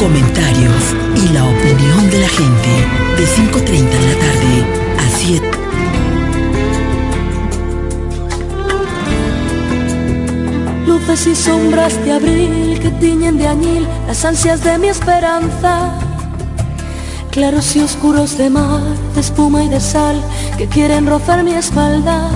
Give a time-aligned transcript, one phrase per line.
[0.00, 2.70] comentarios y la opinión de la gente
[3.18, 4.64] de 5.30 de la tarde
[4.96, 5.50] a 7.
[10.86, 15.92] Luces y sombras de abril que tiñen de añil las ansias de mi esperanza.
[17.30, 18.80] Claros y oscuros de mar,
[19.14, 20.16] de espuma y de sal
[20.56, 22.30] que quieren rozar mi espalda.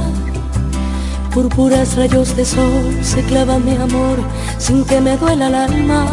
[1.32, 4.18] Púrpuras rayos de sol se clavan mi amor
[4.58, 6.06] sin que me duela el alma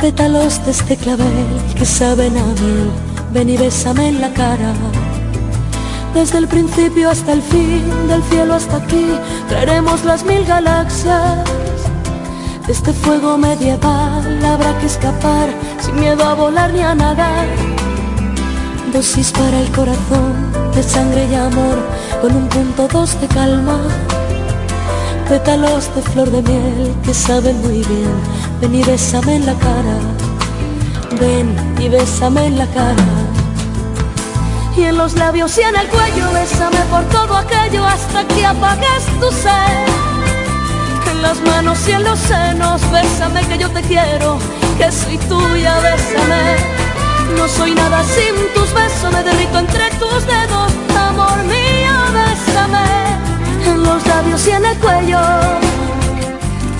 [0.00, 2.90] pétalos de este clavel que saben a mí,
[3.32, 4.72] ven y bésame en la cara.
[6.14, 9.06] Desde el principio hasta el fin, del cielo hasta aquí,
[9.48, 11.44] traeremos las mil galaxias.
[12.66, 15.48] De este fuego medieval habrá que escapar,
[15.80, 17.46] sin miedo a volar ni a nadar.
[18.92, 20.34] Dosis para el corazón,
[20.74, 21.78] de sangre y amor,
[22.22, 23.78] con un punto dos de calma
[25.30, 28.14] pétalos de flor de miel que saben muy bien.
[28.60, 29.96] Ven y bésame en la cara,
[31.20, 31.46] ven
[31.78, 33.10] y bésame en la cara.
[34.76, 39.04] Y en los labios y en el cuello, bésame por todo aquello hasta que apagues
[39.20, 39.86] tu sed.
[41.12, 44.36] En las manos y en los senos, bésame que yo te quiero,
[44.78, 46.44] que soy tuya, bésame.
[47.36, 50.72] No soy nada sin tus besos, me derrito entre tus dedos,
[51.08, 52.99] amor mío, bésame
[54.00, 55.20] los labios y en el cuello,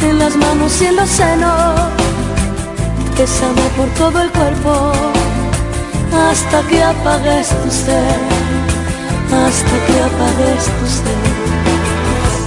[0.03, 1.75] en las manos y en los senos.
[3.19, 4.93] Bésame por todo el cuerpo,
[6.31, 8.19] hasta que apagues tu ser,
[9.47, 11.31] hasta que apagues tu ser.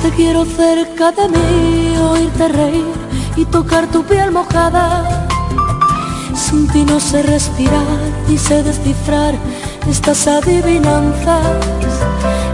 [0.01, 2.93] Te quiero cerca de mí, oírte reír
[3.35, 5.27] y tocar tu piel mojada.
[6.35, 9.35] Sin ti no sé respirar ni sé descifrar
[9.89, 11.41] estas adivinanzas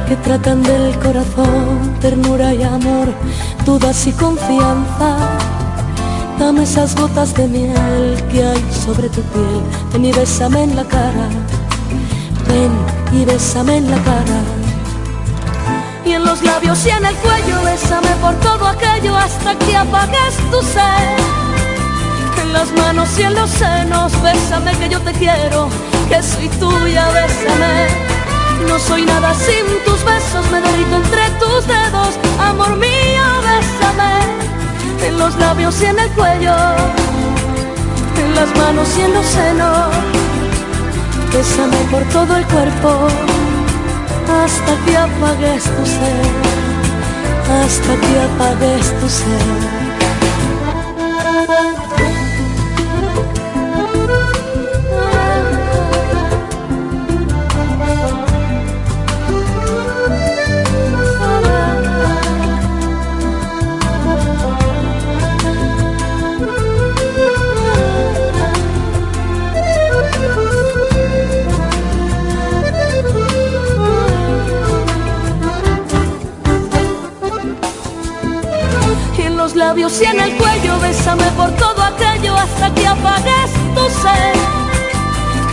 [0.10, 3.14] que tratan del corazón, ternura y amor,
[3.64, 5.18] dudas y confianza.
[6.40, 9.62] Dame esas gotas de miel que hay sobre tu piel,
[9.94, 11.30] ven y bésame en la cara,
[12.48, 12.72] ven
[13.22, 14.42] y bésame en la cara.
[16.04, 20.38] Y en los labios y en el cuello, bésame por todo aquello hasta que apagues
[20.50, 21.18] tu sed.
[22.42, 25.70] En las manos y en los senos, bésame que yo te quiero,
[26.10, 28.19] que soy tuya, bésame
[28.68, 32.18] no soy nada sin tus besos, me derrito entre tus dedos.
[32.40, 36.56] Amor mío, bésame en los labios y en el cuello,
[38.18, 39.90] en las manos y en los senos.
[41.34, 43.08] Bésame por todo el cuerpo
[44.44, 46.26] hasta que apagues tu ser,
[47.64, 49.80] hasta que apagues tu ser.
[79.70, 84.36] Labios y en el cuello, bésame por todo aquello hasta que apagues tu sed.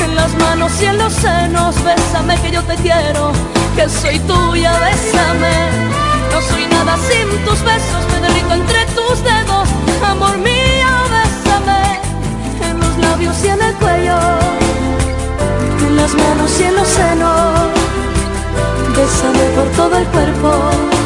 [0.05, 3.33] En las manos y en los senos, bésame que yo te quiero,
[3.77, 5.57] que soy tuya, bésame.
[6.33, 9.69] No soy nada sin tus besos, me derrito entre tus dedos,
[10.13, 11.83] amor mío, bésame.
[12.69, 14.19] En los labios y en el cuello,
[15.87, 17.69] en las manos y en los senos,
[18.97, 21.06] bésame por todo el cuerpo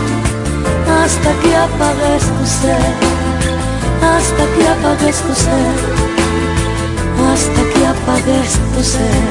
[1.02, 2.93] hasta que apagues tu ser,
[4.02, 5.75] hasta que apagues tu ser,
[7.31, 9.23] hasta que apagues tu ser.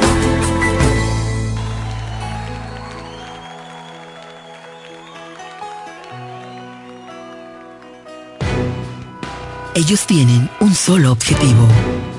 [9.75, 11.67] Ellos tienen un solo objetivo,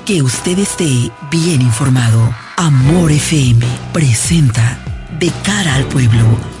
[0.05, 2.33] que usted esté bien informado.
[2.57, 4.77] Amor FM presenta
[5.19, 6.60] De cara al pueblo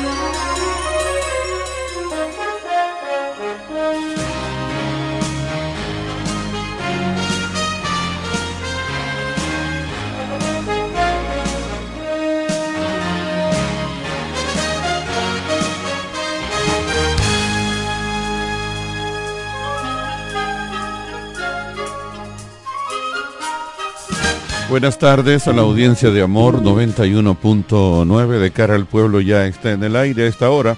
[24.71, 29.83] Buenas tardes a la audiencia de Amor 91.9 de cara al pueblo ya está en
[29.83, 30.77] el aire a esta hora.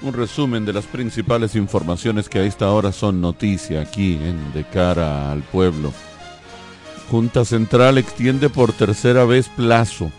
[0.00, 4.64] Un resumen de las principales informaciones que a esta hora son noticia aquí en De
[4.64, 5.92] cara al pueblo.
[7.10, 10.10] Junta Central extiende por tercera vez plazo.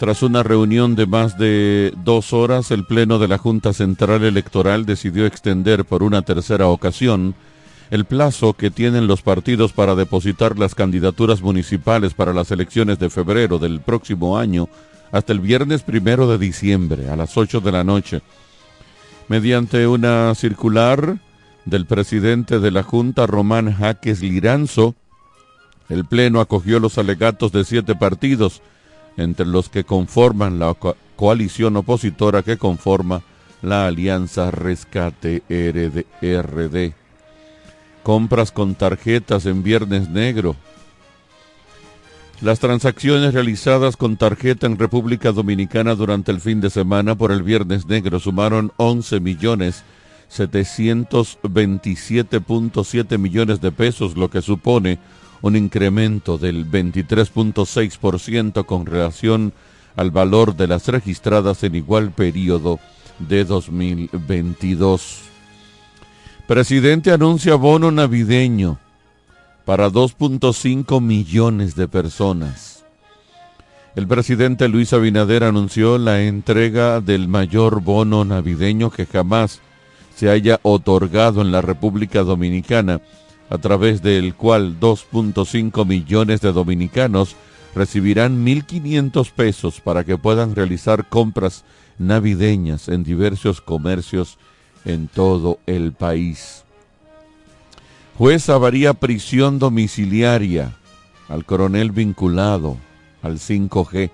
[0.00, 4.84] Tras una reunión de más de dos horas, el Pleno de la Junta Central Electoral
[4.84, 7.36] decidió extender por una tercera ocasión
[7.90, 13.08] el plazo que tienen los partidos para depositar las candidaturas municipales para las elecciones de
[13.08, 14.68] febrero del próximo año
[15.10, 18.20] hasta el viernes primero de diciembre a las 8 de la noche.
[19.28, 21.18] Mediante una circular
[21.64, 24.94] del presidente de la Junta, Román Jaques Liranzo,
[25.88, 28.60] el Pleno acogió los alegatos de siete partidos,
[29.16, 30.76] entre los que conforman la
[31.16, 33.22] coalición opositora que conforma
[33.62, 35.42] la Alianza Rescate
[36.20, 36.97] RD
[38.08, 40.56] compras con tarjetas en Viernes Negro.
[42.40, 47.42] Las transacciones realizadas con tarjeta en República Dominicana durante el fin de semana por el
[47.42, 49.84] Viernes Negro sumaron 11 millones
[50.34, 54.98] 727.7 millones de pesos, lo que supone
[55.42, 59.52] un incremento del 23.6% con relación
[59.96, 62.80] al valor de las registradas en igual periodo
[63.18, 65.27] de 2022.
[66.48, 68.78] Presidente anuncia bono navideño
[69.66, 72.86] para 2.5 millones de personas.
[73.94, 79.60] El presidente Luis Abinader anunció la entrega del mayor bono navideño que jamás
[80.16, 83.02] se haya otorgado en la República Dominicana,
[83.50, 87.36] a través del cual 2.5 millones de dominicanos
[87.74, 91.66] recibirán 1.500 pesos para que puedan realizar compras
[91.98, 94.38] navideñas en diversos comercios
[94.84, 96.64] en todo el país.
[98.16, 100.76] Juez avaría prisión domiciliaria
[101.28, 102.76] al coronel vinculado
[103.22, 104.10] al 5G.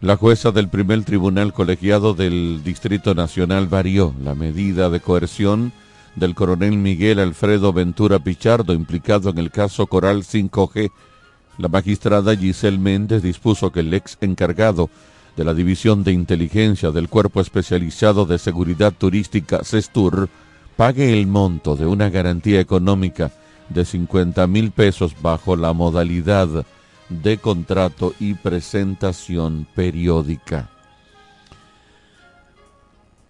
[0.00, 5.72] La jueza del primer tribunal colegiado del Distrito Nacional varió la medida de coerción
[6.14, 10.90] del coronel Miguel Alfredo Ventura Pichardo implicado en el caso Coral 5G.
[11.58, 14.90] La magistrada Giselle Méndez dispuso que el ex encargado
[15.36, 20.28] de la División de Inteligencia del Cuerpo Especializado de Seguridad Turística CESTUR
[20.76, 23.32] pague el monto de una garantía económica
[23.68, 26.64] de 50 mil pesos bajo la modalidad
[27.08, 30.70] de contrato y presentación periódica.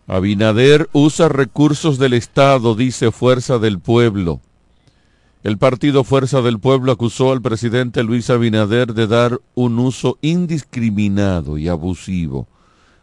[0.07, 4.41] Abinader usa recursos del Estado, dice Fuerza del Pueblo.
[5.47, 11.57] El partido Fuerza del Pueblo acusó al presidente Luis Abinader de dar un uso indiscriminado
[11.57, 12.49] y abusivo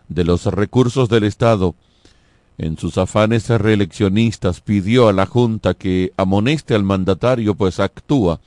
[0.09, 1.73] de los recursos del Estado.
[2.57, 8.41] En sus afanes reeleccionistas pidió a la Junta que amoneste al mandatario pues actúa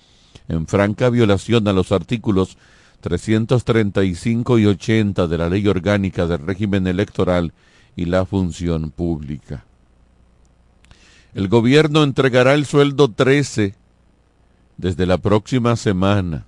[0.46, 2.58] en franca violación a los artículos
[3.00, 7.54] 335 y 80 de la Ley Orgánica del Régimen Electoral
[7.96, 9.64] y la Función Pública.
[11.32, 13.85] El gobierno entregará el sueldo 13
[14.76, 16.46] desde la próxima semana.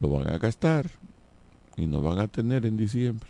[0.00, 0.90] Lo van a gastar
[1.76, 3.28] y no van a tener en diciembre.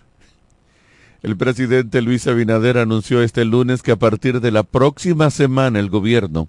[1.22, 5.90] El presidente Luis Abinader anunció este lunes que a partir de la próxima semana el
[5.90, 6.48] gobierno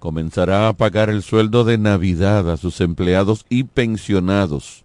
[0.00, 4.84] comenzará a pagar el sueldo de Navidad a sus empleados y pensionados.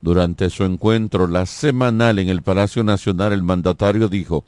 [0.00, 4.44] Durante su encuentro la semanal en el Palacio Nacional, el mandatario dijo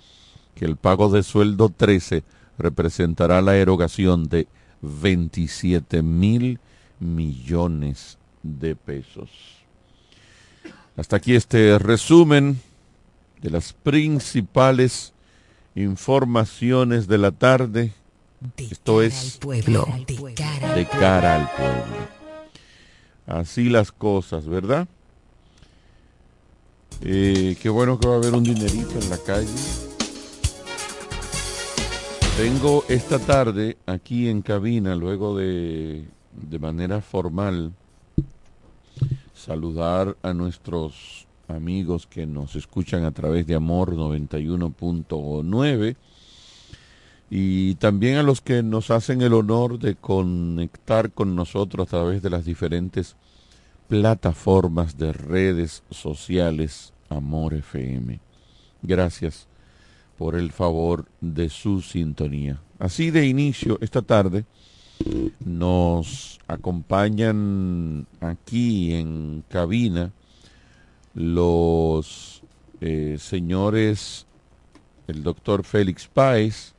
[0.54, 2.24] que el pago de sueldo 13
[2.56, 4.48] representará la erogación de
[4.82, 6.58] 27 mil
[6.98, 9.30] millones de pesos.
[10.96, 12.60] Hasta aquí este resumen
[13.40, 15.12] de las principales
[15.74, 17.92] informaciones de la tarde.
[18.56, 19.86] Esto es pueblo.
[20.06, 22.20] de cara al pueblo.
[23.26, 24.88] Así las cosas, ¿verdad?
[27.02, 29.89] Eh, qué bueno que va a haber un dinerito en la calle.
[32.40, 37.74] Vengo esta tarde aquí en cabina, luego de, de manera formal,
[39.34, 45.96] saludar a nuestros amigos que nos escuchan a través de Amor 91.9
[47.28, 52.22] y también a los que nos hacen el honor de conectar con nosotros a través
[52.22, 53.16] de las diferentes
[53.86, 58.18] plataformas de redes sociales Amor FM.
[58.80, 59.49] Gracias
[60.20, 62.60] por el favor de su sintonía.
[62.78, 64.44] Así de inicio, esta tarde
[65.42, 70.12] nos acompañan aquí en cabina
[71.14, 72.42] los
[72.82, 74.26] eh, señores,
[75.08, 76.74] el doctor Félix Páez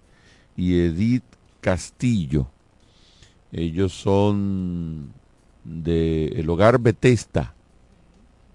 [0.56, 1.24] y Edith
[1.62, 2.46] Castillo.
[3.52, 5.14] Ellos son
[5.64, 7.56] del hogar Betesta.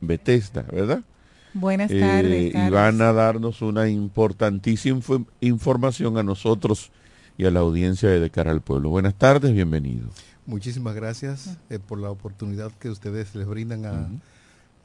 [0.01, 1.03] Betesta, ¿verdad?
[1.59, 2.55] Buenas tardes.
[2.55, 5.01] Eh, y van a darnos una importantísima
[5.41, 6.91] información a nosotros
[7.39, 8.91] y a la audiencia de, de Cara al Pueblo.
[8.91, 10.11] Buenas tardes, bienvenidos.
[10.45, 14.09] Muchísimas gracias eh, por la oportunidad que ustedes les brindan a,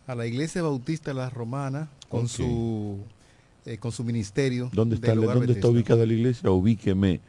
[0.08, 3.00] a la Iglesia Bautista La Romana con su
[3.66, 4.72] eh, con su ministerio.
[4.74, 6.50] ¿Dónde está, ¿dónde está ubicada la iglesia?
[6.50, 7.20] Ubíqueme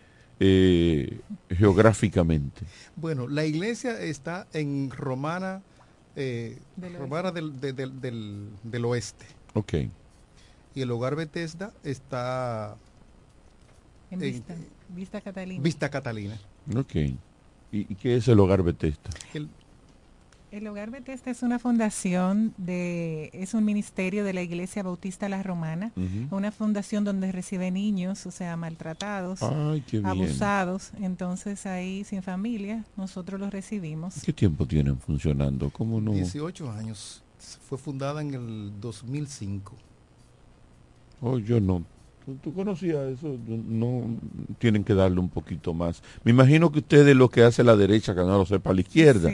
[0.40, 1.20] eh,
[1.50, 2.62] geográficamente.
[2.96, 5.60] Bueno, la iglesia está en Romana,
[6.16, 8.00] eh, del Romana del, del,
[8.62, 9.26] del, oeste.
[9.54, 9.74] Ok.
[10.74, 12.76] Y el hogar Bethesda está
[14.10, 14.54] en, Vista,
[14.88, 15.62] Vista Catalina.
[15.62, 16.38] Vista Catalina.
[16.76, 16.94] Ok.
[17.72, 19.10] ¿Y, qué es el hogar Bethesda?
[19.32, 19.48] El,
[20.52, 25.42] el Hogar Betesta es una fundación de, es un ministerio de la Iglesia Bautista La
[25.42, 25.92] Romana,
[26.30, 29.40] una fundación donde recibe niños, o sea, maltratados,
[30.04, 34.16] abusados, entonces ahí sin familia, nosotros los recibimos.
[34.22, 35.70] ¿Qué tiempo tienen funcionando?
[35.70, 36.12] ¿Cómo no?
[36.12, 37.22] 18 años.
[37.38, 39.74] Fue fundada en el 2005.
[41.22, 41.82] Oh, yo no,
[42.42, 43.36] ¿Tú, conocías eso?
[43.46, 44.04] No
[44.58, 46.02] tienen que darle un poquito más.
[46.22, 49.30] Me imagino que ustedes lo que hace la derecha, que no lo sepa la izquierda,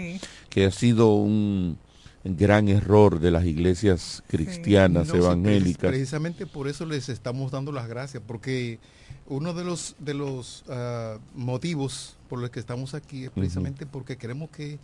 [0.59, 1.79] que ha sido un
[2.25, 5.89] gran error de las iglesias cristianas evangélicas.
[5.89, 8.81] precisamente por eso les estamos dando las gracias, porque
[9.29, 14.17] uno de los de los ah, motivos por los que estamos aquí es precisamente porque
[14.17, 14.81] queremos que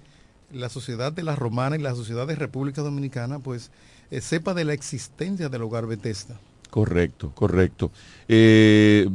[0.53, 3.73] la sociedad de la romana y la sociedad de República Dominicana pues
[4.13, 6.39] eh, sepa de la existencia del hogar Bethesda.
[6.75, 7.93] Correcto, correcto.
[8.27, 9.09] Eh,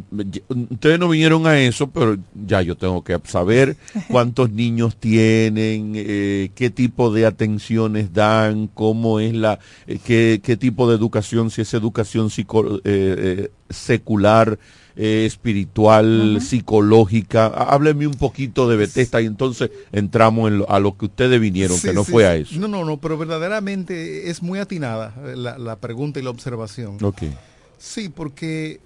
[0.72, 3.76] ustedes no vinieron a eso, pero ya yo tengo que saber
[4.08, 10.56] cuántos niños tienen, eh, qué tipo de atenciones dan, cómo es la, eh, qué, qué,
[10.56, 12.30] tipo de educación, si es educación
[13.70, 14.58] secular,
[14.96, 17.48] espiritual, psicológica.
[17.48, 21.94] Hábleme un poquito de Bethesda y entonces entramos en a lo que ustedes vinieron, que
[21.94, 22.60] no fue a eso.
[22.60, 26.98] No, no, no, pero verdaderamente es muy atinada la, la pregunta y la observación.
[27.02, 27.34] Okay.
[27.78, 28.82] Sí, porque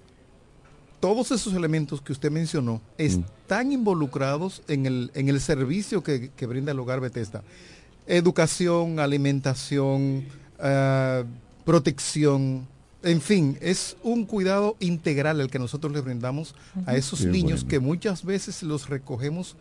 [1.04, 6.72] todos esos elementos que usted mencionó están involucrados en el, en el servicio que, brinda
[6.72, 7.44] el hogar Bethesda.
[8.08, 10.24] Educación, alimentación,
[10.60, 11.26] eh,
[11.66, 12.66] protección,
[13.04, 16.56] en fin, es un cuidado integral el que nosotros le brindamos
[16.86, 19.56] a esos niños que muchas veces los recogemos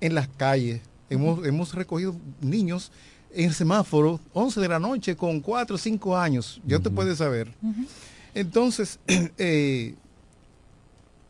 [0.00, 0.82] en las calles.
[1.08, 2.90] hemos, hemos recogido niños
[3.32, 6.60] en semáforo, 11 de la noche, con 4 o 5 años.
[6.66, 7.52] Ya te puedes saber.
[8.34, 8.98] Entonces,
[9.38, 9.94] eh,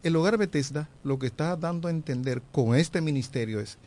[0.03, 3.79] el hogar Bethesda lo que está dando a entender con este ministerio es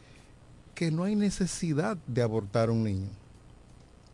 [0.76, 3.08] que no hay necesidad de abortar a un niño.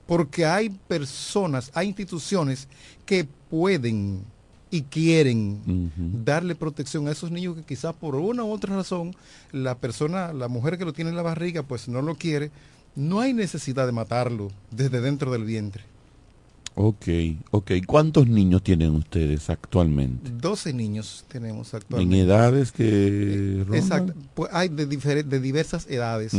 [0.05, 2.67] Porque hay personas, hay instituciones
[3.07, 4.21] que pueden
[4.69, 5.91] y quieren
[6.25, 9.15] darle protección a esos niños que quizás por una u otra razón
[9.51, 12.51] la persona, la mujer que lo tiene en la barriga, pues no lo quiere.
[12.95, 15.83] No hay necesidad de matarlo desde dentro del vientre.
[16.75, 17.07] Ok,
[17.51, 17.71] ok.
[17.87, 20.29] ¿Cuántos niños tienen ustedes actualmente?
[20.31, 22.15] 12 niños tenemos actualmente.
[22.15, 24.13] ¿En edades que Exacto.
[24.35, 26.33] Pues hay de, de diversas edades.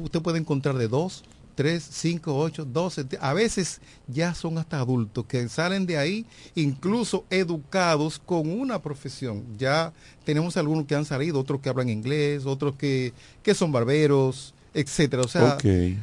[0.00, 1.24] Usted puede encontrar de 2,
[1.58, 3.06] 3, 5, 8, 12.
[3.20, 6.24] A veces ya son hasta adultos que salen de ahí
[6.54, 9.42] incluso educados con una profesión.
[9.58, 13.12] Ya tenemos algunos que han salido, otros que hablan inglés, otros que,
[13.42, 15.22] que son barberos, etcétera.
[15.22, 15.58] O sea,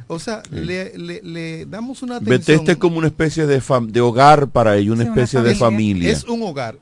[0.08, 2.58] o sea le, le, damos una atención.
[2.58, 6.10] Este como una especie de, de hogar para ellos, una especie de familia.
[6.10, 6.76] Es un hogar.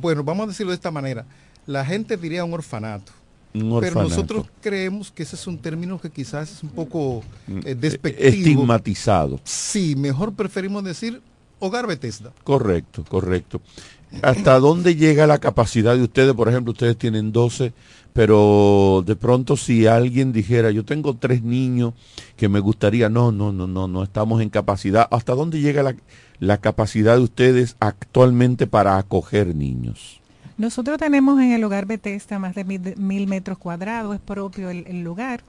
[0.00, 1.24] Bueno, vamos a decirlo de esta manera.
[1.66, 3.12] La gente diría un orfanato.
[3.52, 7.74] Pero nosotros creemos que ese es un término que quizás es un poco mm, eh,
[7.74, 8.28] despectivo.
[8.28, 9.40] Estigmatizado.
[9.44, 11.22] Sí, mejor preferimos decir
[11.58, 12.32] hogar Bethesda.
[12.44, 13.60] Correcto, correcto.
[14.22, 16.34] ¿Hasta dónde llega la capacidad de ustedes?
[16.34, 17.72] Por ejemplo, ustedes tienen 12
[18.18, 21.94] pero de pronto si alguien dijera, yo tengo tres niños
[22.36, 25.06] que me gustaría, no, no, no, no, no estamos en capacidad.
[25.12, 25.94] ¿Hasta dónde llega la,
[26.40, 30.20] la capacidad de ustedes actualmente para acoger niños?
[30.58, 35.42] Nosotros tenemos en el hogar Bethesda más de mil, metros cuadrados, es propio el, lugar.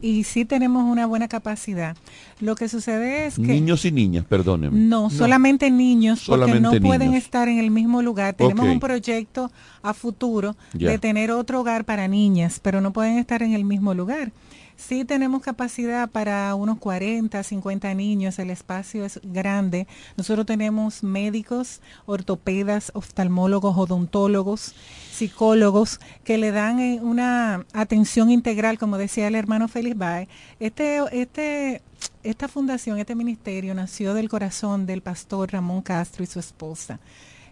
[0.00, 1.94] y sí tenemos una buena capacidad.
[2.40, 3.42] Lo que sucede es que...
[3.42, 4.80] Niños y niñas, perdónenme.
[4.80, 8.34] No, solamente niños, porque no pueden estar en el mismo lugar.
[8.34, 13.42] Tenemos un proyecto a futuro de tener otro hogar para niñas, pero no pueden estar
[13.42, 14.32] en el mismo lugar.
[14.78, 19.88] Sí tenemos capacidad para unos 40, 50 niños, el espacio es grande.
[20.16, 24.76] Nosotros tenemos médicos, ortopedas, oftalmólogos, odontólogos,
[25.10, 30.28] psicólogos que le dan eh, una atención integral, como decía el hermano Félix Baez.
[30.60, 31.82] Este, este,
[32.22, 37.00] esta fundación, este ministerio nació del corazón del pastor Ramón Castro y su esposa.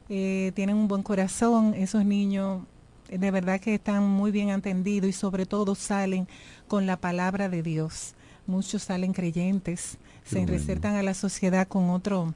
[0.09, 2.63] Eh, tienen un buen corazón, esos niños
[3.11, 6.29] de verdad que están muy bien atendidos y sobre todo salen
[6.69, 8.15] con la palabra de Dios.
[8.47, 12.35] Muchos salen creyentes, se resertan a la sociedad con otro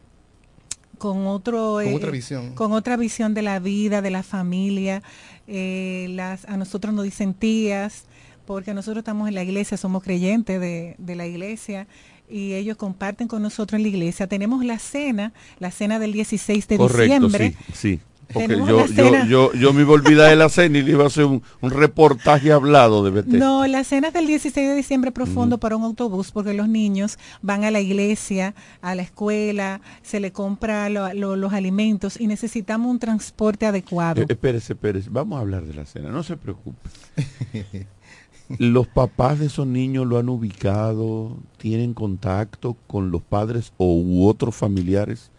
[0.98, 2.54] con otro con, otra eh, visión.
[2.54, 5.02] con otra visión de la vida, de la familia.
[5.48, 8.04] Eh, las, a nosotros nos dicen tías,
[8.44, 11.86] porque nosotros estamos en la iglesia, somos creyentes de, de la iglesia
[12.28, 14.26] y ellos comparten con nosotros en la iglesia.
[14.26, 17.56] Tenemos la cena, la cena del 16 de diciembre.
[17.72, 18.00] Sí, sí.
[18.32, 21.04] Porque yo, yo, yo, yo, me iba a olvidar de la cena y le iba
[21.04, 23.38] a hacer un, reportaje hablado de Bethesda.
[23.38, 27.18] No, la cena es del 16 de diciembre profundo para un autobús porque los niños
[27.42, 32.98] van a la iglesia, a la escuela, se le compra los alimentos y necesitamos un
[32.98, 34.22] transporte adecuado.
[34.22, 36.88] Eh, espérese, espérese, vamos a hablar de la cena, no se preocupe.
[38.58, 41.36] ¿Los papás de esos niños lo han ubicado?
[41.56, 45.30] ¿Tienen contacto con los padres o u otros familiares?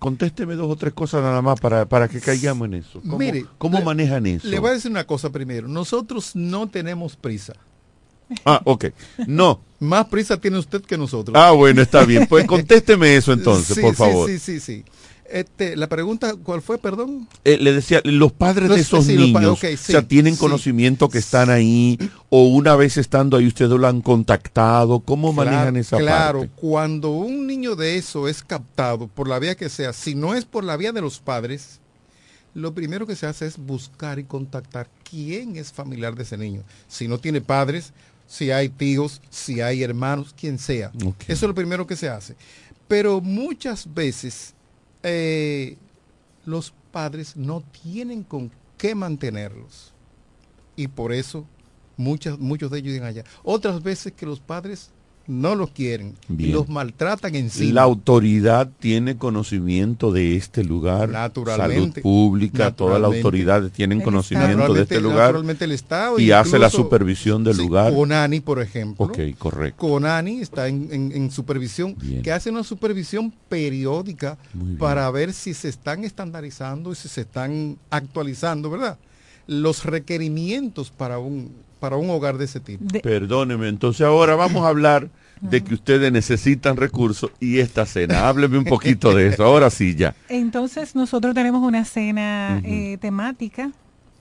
[0.00, 3.00] Contésteme dos o tres cosas nada más para, para que caigamos en eso.
[3.02, 4.48] ¿Cómo, Mire, ¿cómo manejan eso?
[4.48, 5.68] Le voy a decir una cosa primero.
[5.68, 7.52] Nosotros no tenemos prisa.
[8.44, 8.86] Ah, ok.
[9.26, 9.60] No.
[9.80, 11.36] Más prisa tiene usted que nosotros.
[11.38, 12.26] Ah, bueno, está bien.
[12.26, 14.28] Pues contésteme eso entonces, por favor.
[14.28, 14.84] Sí, sí, sí.
[15.30, 17.28] Este, la pregunta, ¿cuál fue, perdón?
[17.44, 21.98] Eh, le decía, los padres de esos niños, o sea, tienen conocimiento que están ahí,
[22.30, 26.06] o una vez estando ahí ustedes lo han contactado, ¿cómo manejan esa parte?
[26.06, 30.34] Claro, cuando un niño de eso es captado, por la vía que sea, si no
[30.34, 31.78] es por la vía de los padres,
[32.54, 36.64] lo primero que se hace es buscar y contactar quién es familiar de ese niño.
[36.88, 37.92] Si no tiene padres,
[38.26, 40.90] si hay tíos, si hay hermanos, quien sea.
[40.98, 42.34] Eso es lo primero que se hace.
[42.88, 44.54] Pero muchas veces
[45.02, 45.76] eh,
[46.44, 49.92] los padres no tienen con qué mantenerlos.
[50.76, 51.46] Y por eso
[51.96, 52.38] muchos
[52.70, 53.24] de ellos vienen allá.
[53.42, 54.90] Otras veces que los padres
[55.26, 57.72] no los quieren y los maltratan en sí.
[57.72, 61.08] La autoridad tiene conocimiento de este lugar.
[61.08, 62.00] Naturalmente.
[62.00, 65.36] Salud pública, todas las autoridades tienen conocimiento de este lugar.
[65.36, 66.18] el Estado.
[66.18, 67.94] Y hace la supervisión del lugar.
[67.94, 69.06] Conani, por ejemplo.
[69.06, 69.78] Ok, correcto.
[69.78, 74.36] Conani está en, supervisión, que hace una supervisión periódica
[74.78, 78.98] para ver si se están estandarizando y si se están actualizando, ¿verdad?
[79.46, 82.84] Los requerimientos para un, para un hogar de ese tipo.
[83.02, 88.28] Perdóneme, entonces ahora vamos a hablar de que ustedes necesitan recursos y esta cena.
[88.28, 90.14] Hábleme un poquito de eso, ahora sí ya.
[90.28, 93.72] Entonces nosotros tenemos una cena eh, temática,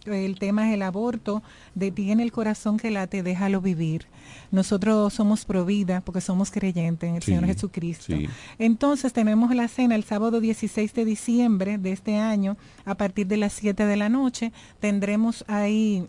[0.06, 1.44] el tema es el aborto,
[1.76, 4.06] de ti en el corazón que late, déjalo vivir.
[4.52, 8.16] Nosotros somos provida porque somos creyentes en el Señor Jesucristo.
[8.58, 13.38] Entonces tenemos la cena el sábado 16 de diciembre de este año a partir de
[13.38, 14.52] las 7 de la noche.
[14.80, 16.08] Tendremos ahí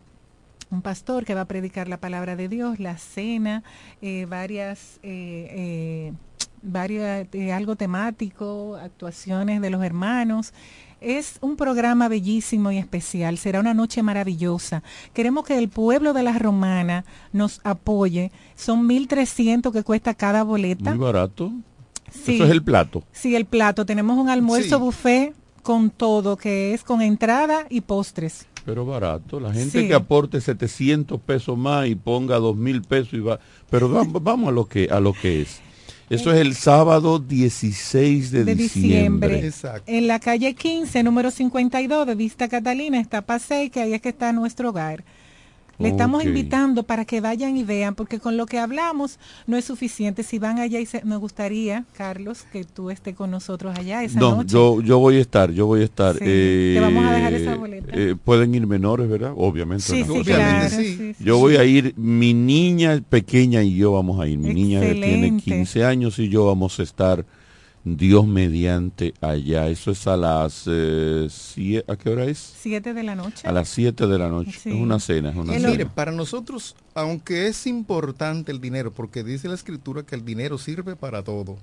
[0.70, 3.62] un pastor que va a predicar la palabra de Dios, la cena,
[4.02, 6.12] eh, varias, eh,
[7.33, 10.52] eh, algo temático, actuaciones de los hermanos.
[11.00, 14.83] Es un programa bellísimo y especial, será una noche maravillosa.
[15.14, 18.30] Queremos que el pueblo de la Romana nos apoye.
[18.54, 20.90] Son 1.300 que cuesta cada boleta.
[20.90, 21.52] Muy barato.
[22.11, 23.02] Eso es el plato.
[23.12, 23.87] Sí, el plato.
[23.87, 28.46] Tenemos un almuerzo buffet con todo, que es con entrada y postres.
[28.64, 33.20] Pero barato, la gente que aporte 700 pesos más y ponga 2 mil pesos y
[33.20, 35.61] va, pero vamos, a lo que a lo que es.
[36.11, 39.49] Eso es el sábado 16 de, diciembre.
[39.87, 44.09] En la calle 15, número 52 de Vista Catalina, está Pasey, que ahí es que
[44.09, 45.05] está nuestro hogar.
[45.80, 49.64] Le estamos invitando para que vayan y vean, porque con lo que hablamos no es
[49.64, 50.22] suficiente.
[50.22, 54.20] Si van allá y se, me gustaría, Carlos, que tú estés con nosotros allá esa
[54.20, 56.16] no, Yo, yo voy a estar, yo voy a estar.
[56.16, 57.92] te vamos a dejar esa eh, boleta.
[57.94, 59.32] Eh, pueden ir menores, ¿verdad?
[59.36, 59.84] Obviamente.
[59.84, 60.76] Sí, sí, claro,
[61.18, 64.38] yo voy a ir, mi niña pequeña y yo vamos a ir.
[64.38, 67.24] Mi niña tiene 15 años y yo vamos a estar
[67.84, 69.68] Dios mediante allá.
[69.68, 70.64] Eso es a las...
[70.66, 71.28] Eh,
[71.86, 72.38] ¿A qué hora es?
[72.38, 73.46] Siete de la noche.
[73.46, 74.50] A las siete de la noche.
[74.50, 75.30] Es una cena.
[75.30, 75.68] Es una cena.
[75.70, 80.58] Mire, para nosotros, aunque es importante el dinero, porque dice la escritura que el dinero
[80.58, 81.56] sirve para todo,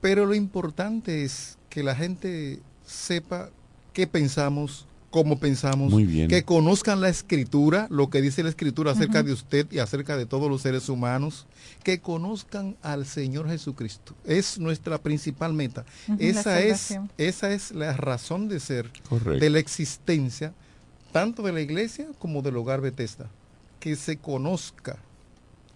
[0.00, 3.50] pero lo importante es que la gente sepa
[3.92, 6.26] qué pensamos como pensamos, Muy bien.
[6.28, 10.24] que conozcan la escritura, lo que dice la escritura acerca de usted y acerca de
[10.24, 11.46] todos los seres humanos,
[11.84, 14.14] que conozcan al Señor Jesucristo.
[14.24, 15.84] Es nuestra principal meta.
[16.18, 19.44] Esa, es, esa es la razón de ser Correcto.
[19.44, 20.54] de la existencia,
[21.12, 23.28] tanto de la iglesia como del hogar Bethesda,
[23.80, 24.96] que se conozca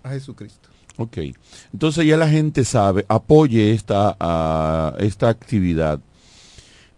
[0.02, 0.70] a Jesucristo.
[0.96, 1.18] Ok,
[1.74, 6.00] entonces ya la gente sabe, apoye esta, ah, esta actividad.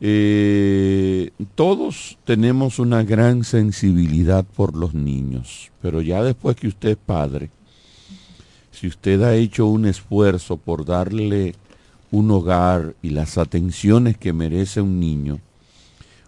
[0.00, 6.96] Eh, todos tenemos una gran sensibilidad por los niños, pero ya después que usted es
[6.96, 7.50] padre,
[8.70, 11.54] si usted ha hecho un esfuerzo por darle
[12.12, 15.40] un hogar y las atenciones que merece un niño,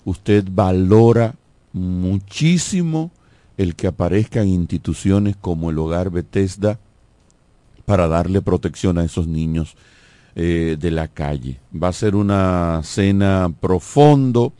[0.04, 1.36] usted valora
[1.72, 3.12] muchísimo
[3.56, 6.78] el que aparezcan instituciones como el hogar Bethesda,
[7.90, 9.74] para darle protección a esos niños
[10.34, 11.58] eh, de la calle.
[11.74, 14.52] Va a ser una cena profundo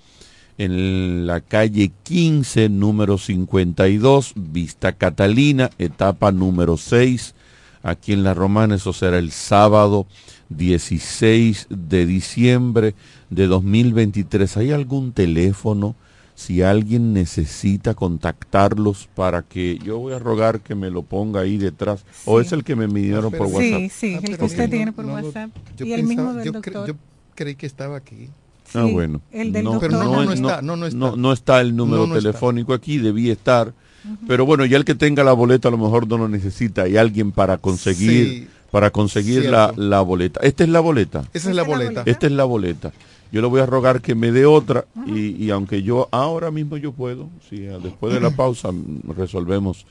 [0.58, 7.34] en la calle 15, número 52, Vista Catalina, etapa número 6,
[7.82, 8.74] aquí en La Romana.
[8.74, 10.06] Eso será el sábado
[10.50, 12.94] 16 de diciembre
[13.30, 14.56] de 2023.
[14.58, 15.94] ¿Hay algún teléfono?
[16.40, 21.58] Si alguien necesita contactarlos para que yo voy a rogar que me lo ponga ahí
[21.58, 23.60] detrás o es el que me midieron por WhatsApp.
[23.60, 25.50] Sí, sí, Ah, el que usted no- tiene por no lo- WhatsApp.
[25.76, 26.86] Yo y el mismo del yo, cre- doctor.
[26.88, 26.94] yo
[27.34, 28.28] creí que estaba aquí.
[28.72, 29.20] Ah, Sí, bueno.
[29.32, 29.90] El del no, doctor.
[29.90, 30.98] pero no, no no, está, no, no está.
[30.98, 32.28] no- no está el número No, no está.
[32.30, 33.74] telefónico aquí, debía estar.
[34.26, 36.84] Pero bueno, ya el que tenga la boleta a lo mejor no lo necesita.
[36.84, 40.40] Hay alguien para conseguir, Sí, para conseguir la, boleta.
[40.42, 41.24] Esta es la boleta.
[41.34, 42.02] Esa es la boleta.
[42.06, 42.92] Esta es la boleta.
[43.32, 46.76] Yo le voy a rogar que me dé otra y, y aunque yo ahora mismo
[46.76, 48.70] yo puedo, si ah, después de la pausa
[49.16, 49.86] resolvemos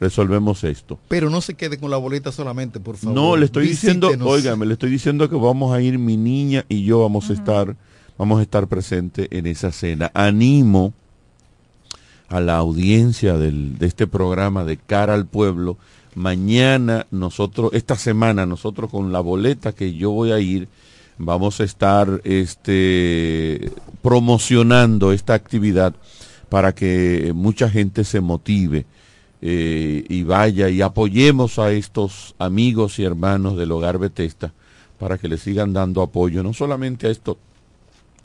[0.00, 0.98] resolvemos esto.
[1.08, 3.14] Pero no se quede con la boleta solamente, por favor.
[3.14, 6.84] No, le estoy diciendo, óigame, le estoy diciendo que vamos a ir mi niña y
[6.84, 7.76] yo vamos a estar,
[8.16, 10.10] vamos a estar presente en esa cena.
[10.14, 10.94] Animo
[12.28, 15.76] a la audiencia del- de este programa de cara al pueblo.
[16.14, 20.68] Mañana nosotros, esta semana nosotros con la boleta que yo voy a ir,
[21.20, 23.70] vamos a estar este
[24.02, 25.94] promocionando esta actividad
[26.48, 28.86] para que mucha gente se motive
[29.42, 34.54] eh, y vaya y apoyemos a estos amigos y hermanos del hogar Betesta
[34.98, 37.36] para que le sigan dando apoyo no solamente a estos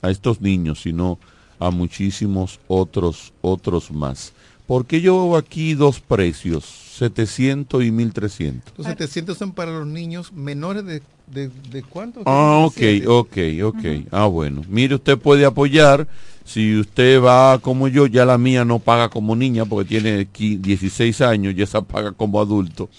[0.01, 1.19] a estos niños sino
[1.59, 4.33] a muchísimos otros otros más.
[4.67, 6.63] Porque yo veo aquí dos precios
[6.97, 12.21] 700 y 1300 Los 700 son para los niños menores de, de, de cuánto?
[12.25, 13.85] Ah, ok, ok, ok.
[14.11, 14.63] Ah, bueno.
[14.69, 16.07] Mire, usted puede apoyar.
[16.43, 20.59] Si usted va como yo, ya la mía no paga como niña porque tiene qui-
[20.59, 22.89] 16 años y esa paga como adulto.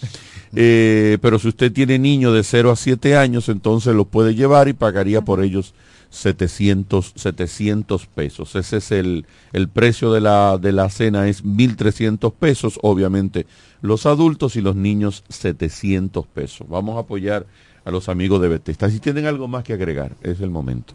[0.55, 4.67] Eh, pero si usted tiene niños de 0 a 7 años, entonces los puede llevar
[4.69, 5.75] y pagaría por ellos
[6.11, 8.57] 700, 700 pesos.
[8.57, 12.79] Ese es el, el precio de la, de la cena, es 1.300 pesos.
[12.83, 13.47] Obviamente
[13.83, 16.67] los adultos y los niños 700 pesos.
[16.69, 17.47] Vamos a apoyar
[17.87, 18.91] a los amigos de Bethesda.
[18.91, 20.93] Si tienen algo más que agregar, es el momento.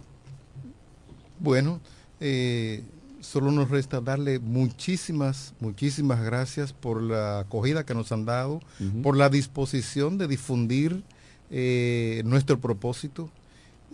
[1.40, 1.80] Bueno,
[2.20, 2.84] eh,
[3.22, 8.60] solo nos resta darle muchísimas, muchísimas gracias por la acogida que nos han dado,
[9.02, 11.02] por la disposición de difundir
[11.50, 13.30] eh, nuestro propósito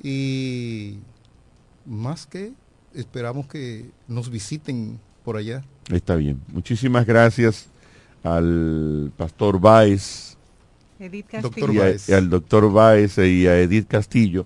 [0.01, 0.95] y
[1.86, 2.51] más que
[2.95, 5.63] esperamos que nos visiten por allá.
[5.91, 6.41] Está bien.
[6.47, 7.67] Muchísimas gracias
[8.23, 10.37] al pastor Báez
[10.99, 11.81] Edith y, Castillo.
[11.81, 12.10] a- Báez.
[12.10, 14.45] y al doctor Báez y a Edith Castillo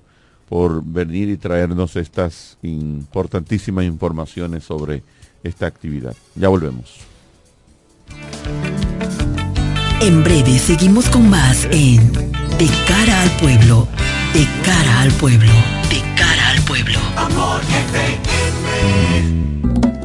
[0.49, 5.03] por venir y traernos estas importantísimas informaciones sobre
[5.43, 6.15] esta actividad.
[6.35, 6.97] Ya volvemos.
[10.01, 12.11] En breve seguimos con más en
[12.57, 13.87] De cara al pueblo,
[14.33, 15.51] de cara al pueblo,
[15.89, 16.99] de cara al pueblo.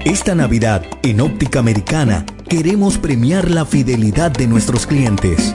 [0.04, 5.54] Esta Navidad, en Óptica Americana, queremos premiar la fidelidad de nuestros clientes.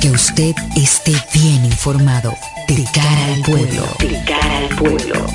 [0.00, 2.34] que usted esté bien informado.
[2.68, 3.86] De cara al pueblo.
[3.98, 5.26] De cara al pueblo.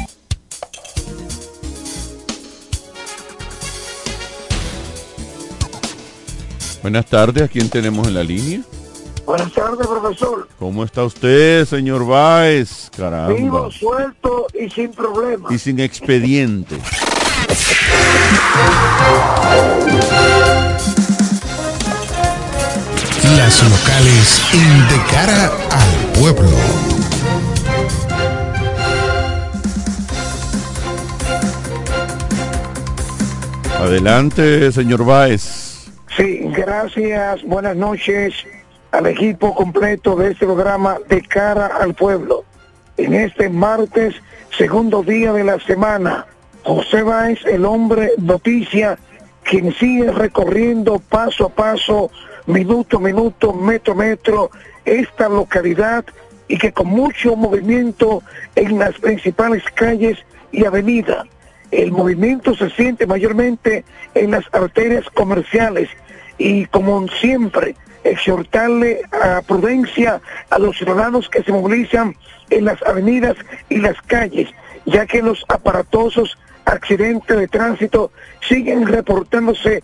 [6.81, 8.61] Buenas tardes, ¿a quién tenemos en la línea?
[9.29, 10.47] Buenas tardes, profesor.
[10.57, 12.89] ¿Cómo está usted, señor Báez?
[12.97, 13.31] Caramba.
[13.31, 15.51] Vivo, suelto y sin problemas.
[15.51, 16.75] Y sin expediente.
[23.37, 26.49] Las locales en De cara al pueblo.
[33.77, 35.87] Adelante, señor Báez.
[36.17, 37.43] Sí, gracias.
[37.43, 38.33] Buenas noches
[38.91, 42.43] al equipo completo de este programa de cara al pueblo.
[42.97, 44.15] En este martes,
[44.57, 46.25] segundo día de la semana,
[46.63, 48.97] José Báez, el hombre noticia,
[49.43, 52.11] quien sigue recorriendo paso a paso,
[52.45, 54.51] minuto a minuto, metro a metro,
[54.85, 56.05] esta localidad
[56.47, 58.23] y que con mucho movimiento
[58.55, 60.17] en las principales calles
[60.51, 61.25] y avenidas.
[61.71, 65.89] El movimiento se siente mayormente en las arterias comerciales
[66.39, 72.15] y como siempre, exhortarle a prudencia a los ciudadanos que se movilizan
[72.49, 73.35] en las avenidas
[73.69, 74.49] y las calles,
[74.85, 78.11] ya que los aparatosos accidentes de tránsito
[78.47, 79.83] siguen reportándose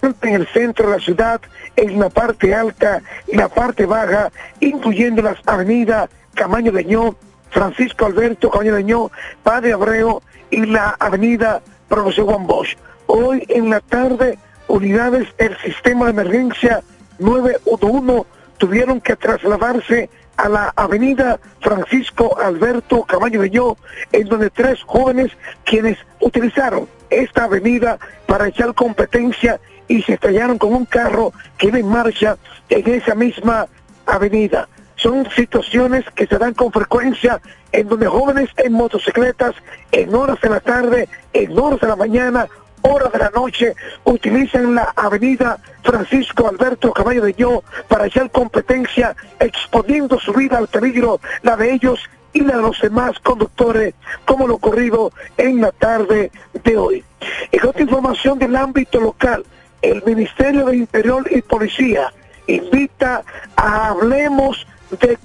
[0.00, 1.40] tanto en el centro de la ciudad,
[1.76, 7.14] en la parte alta y la parte baja, incluyendo las avenidas Camaño de Ño,
[7.50, 9.10] Francisco Alberto Camaño de Ño,
[9.42, 12.76] Padre Abreu y la avenida Profesor Juan Bosch.
[13.06, 16.82] Hoy en la tarde, unidades del sistema de emergencia
[17.22, 18.26] 911
[18.58, 23.76] tuvieron que trasladarse a la avenida Francisco Alberto Cabaño de Ño,
[24.12, 25.32] en donde tres jóvenes
[25.64, 31.78] quienes utilizaron esta avenida para echar competencia y se estrellaron con un carro que iba
[31.78, 32.36] en marcha
[32.68, 33.66] en esa misma
[34.06, 34.68] avenida.
[34.96, 37.40] Son situaciones que se dan con frecuencia
[37.72, 39.54] en donde jóvenes en motocicletas,
[39.90, 42.48] en horas de la tarde, en horas de la mañana,
[42.82, 49.16] horas de la noche utilizan la avenida Francisco Alberto Caballo de Yo para echar competencia,
[49.40, 52.00] exponiendo su vida al peligro, la de ellos
[52.32, 56.30] y la de los demás conductores, como lo ocurrido en la tarde
[56.64, 57.04] de hoy.
[57.50, 59.44] En otra información del ámbito local,
[59.82, 62.12] el Ministerio de Interior y Policía
[62.46, 63.22] invita
[63.56, 65.18] a Hablemos de,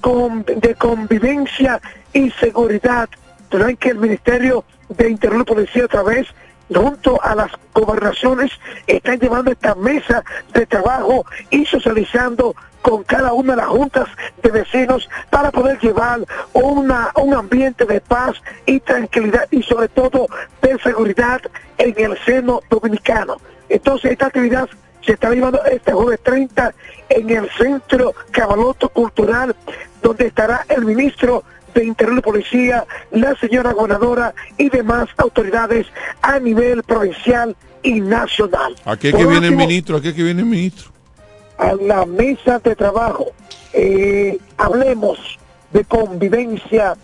[0.56, 1.82] de Convivencia
[2.14, 3.10] y Seguridad.
[3.52, 6.28] Saben que el Ministerio de Interior y Policía a través
[6.74, 8.52] junto a las gobernaciones
[8.88, 14.08] están llevando esta mesa de trabajo y socializando con cada una de las juntas
[14.42, 16.22] de vecinos para poder llevar
[16.54, 20.28] una, un ambiente de paz y tranquilidad y sobre todo
[20.62, 21.42] de seguridad
[21.78, 23.38] en el seno dominicano.
[23.70, 24.70] Entonces esta actividad
[25.02, 26.74] se está llevando este jueves 30
[27.10, 29.56] en el Centro Cabaloto Cultural,
[30.02, 31.44] donde estará el ministro
[31.78, 35.86] de Interior y Policía, la señora gobernadora y demás autoridades
[36.24, 38.76] a nivel provincial y nacional.
[38.84, 39.98] ¿A qué que viene el ministro?
[39.98, 40.90] ¿A qué que viene el ministro?
[41.60, 43.28] A la mesa de trabajo.
[43.74, 45.38] Eh, hablemos
[45.72, 46.96] de convivencia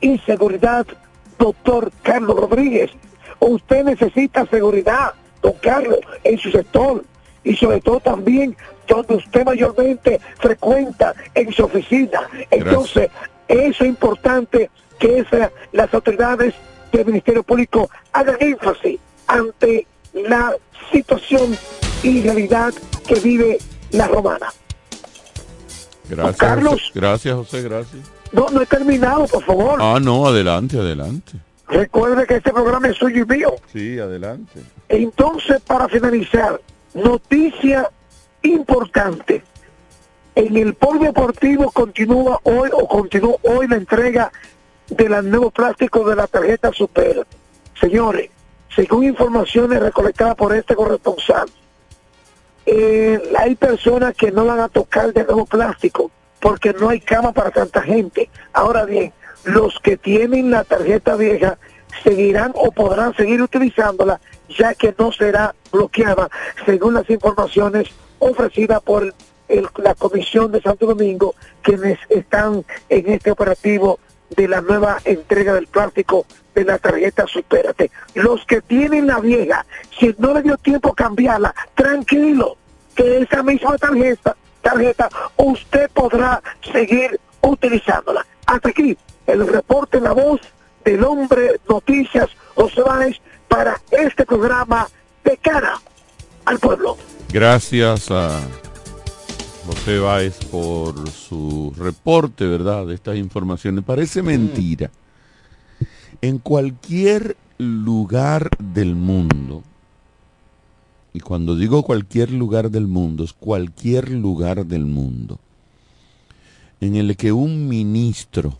[0.00, 0.86] y seguridad,
[1.36, 2.92] doctor Carlos Rodríguez.
[3.40, 7.04] Usted necesita seguridad, don Carlos, en su sector
[7.42, 12.22] y sobre todo también donde usted mayormente frecuenta en su oficina.
[12.50, 13.10] Entonces,
[13.50, 15.24] eso es importante que
[15.72, 16.54] las autoridades
[16.92, 20.54] del Ministerio Público hagan énfasis ante la
[20.92, 21.56] situación
[22.02, 22.72] y realidad
[23.06, 23.58] que vive
[23.90, 24.52] la romana.
[26.08, 26.90] Gracias, Carlos.
[26.94, 28.02] gracias, José, gracias.
[28.32, 29.78] No, no he terminado, por favor.
[29.80, 31.32] Ah, no, adelante, adelante.
[31.68, 33.54] Recuerde que este programa es suyo y mío.
[33.72, 34.60] Sí, adelante.
[34.88, 36.60] Entonces, para finalizar,
[36.94, 37.88] noticia
[38.42, 39.42] importante.
[40.34, 44.32] En el polo deportivo continúa hoy o continuó hoy la entrega
[44.88, 47.26] del nuevo plástico de la tarjeta Super.
[47.78, 48.30] Señores,
[48.74, 51.48] según informaciones recolectadas por este corresponsal,
[52.66, 57.32] eh, hay personas que no van a tocar de nuevo plástico porque no hay cama
[57.32, 58.30] para tanta gente.
[58.52, 59.12] Ahora bien,
[59.44, 61.58] los que tienen la tarjeta vieja
[62.04, 66.28] seguirán o podrán seguir utilizándola ya que no será bloqueada
[66.64, 67.88] según las informaciones
[68.18, 69.12] ofrecidas por
[69.76, 73.98] la Comisión de Santo Domingo, quienes están en este operativo
[74.36, 77.90] de la nueva entrega del plástico de la tarjeta Supérate.
[78.14, 79.66] Los que tienen la vieja,
[79.98, 82.56] si no le dio tiempo cambiarla, tranquilo,
[82.94, 88.24] que esa misma tarjeta, tarjeta usted podrá seguir utilizándola.
[88.46, 90.40] Hasta aquí el reporte la voz
[90.84, 93.16] del hombre Noticias José Báez
[93.48, 94.88] para este programa
[95.24, 95.74] de cara
[96.44, 96.96] al pueblo.
[97.32, 98.40] Gracias a
[99.70, 103.84] José Báez por su reporte, ¿verdad?, de estas informaciones.
[103.84, 104.90] Parece mentira.
[106.20, 109.62] En cualquier lugar del mundo,
[111.12, 115.38] y cuando digo cualquier lugar del mundo, es cualquier lugar del mundo,
[116.80, 118.56] en el que un ministro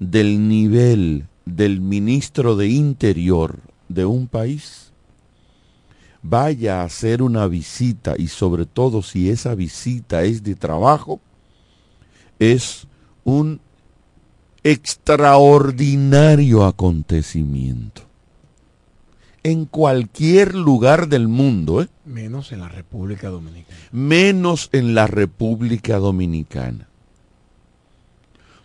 [0.00, 4.87] del nivel del ministro de Interior de un país
[6.22, 11.20] vaya a hacer una visita y sobre todo si esa visita es de trabajo,
[12.38, 12.86] es
[13.24, 13.60] un
[14.62, 18.02] extraordinario acontecimiento.
[19.42, 21.82] En cualquier lugar del mundo.
[21.82, 21.88] ¿eh?
[22.04, 23.78] Menos en la República Dominicana.
[23.92, 26.88] Menos en la República Dominicana.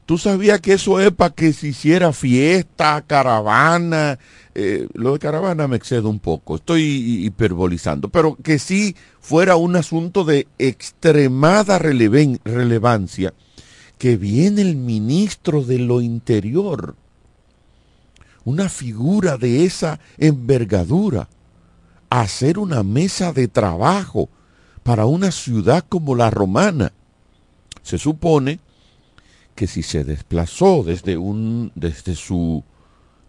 [0.05, 4.19] ¿Tú sabías que eso es para que se hiciera fiesta, caravana,
[4.55, 9.75] eh, lo de caravana me excedo un poco, estoy hiperbolizando, pero que sí fuera un
[9.75, 13.33] asunto de extremada relevancia,
[13.97, 16.95] que viene el ministro de lo interior,
[18.45, 21.29] una figura de esa envergadura,
[22.09, 24.29] a hacer una mesa de trabajo
[24.83, 26.91] para una ciudad como la romana.
[27.81, 28.59] Se supone
[29.55, 32.63] que si se desplazó desde, un, desde su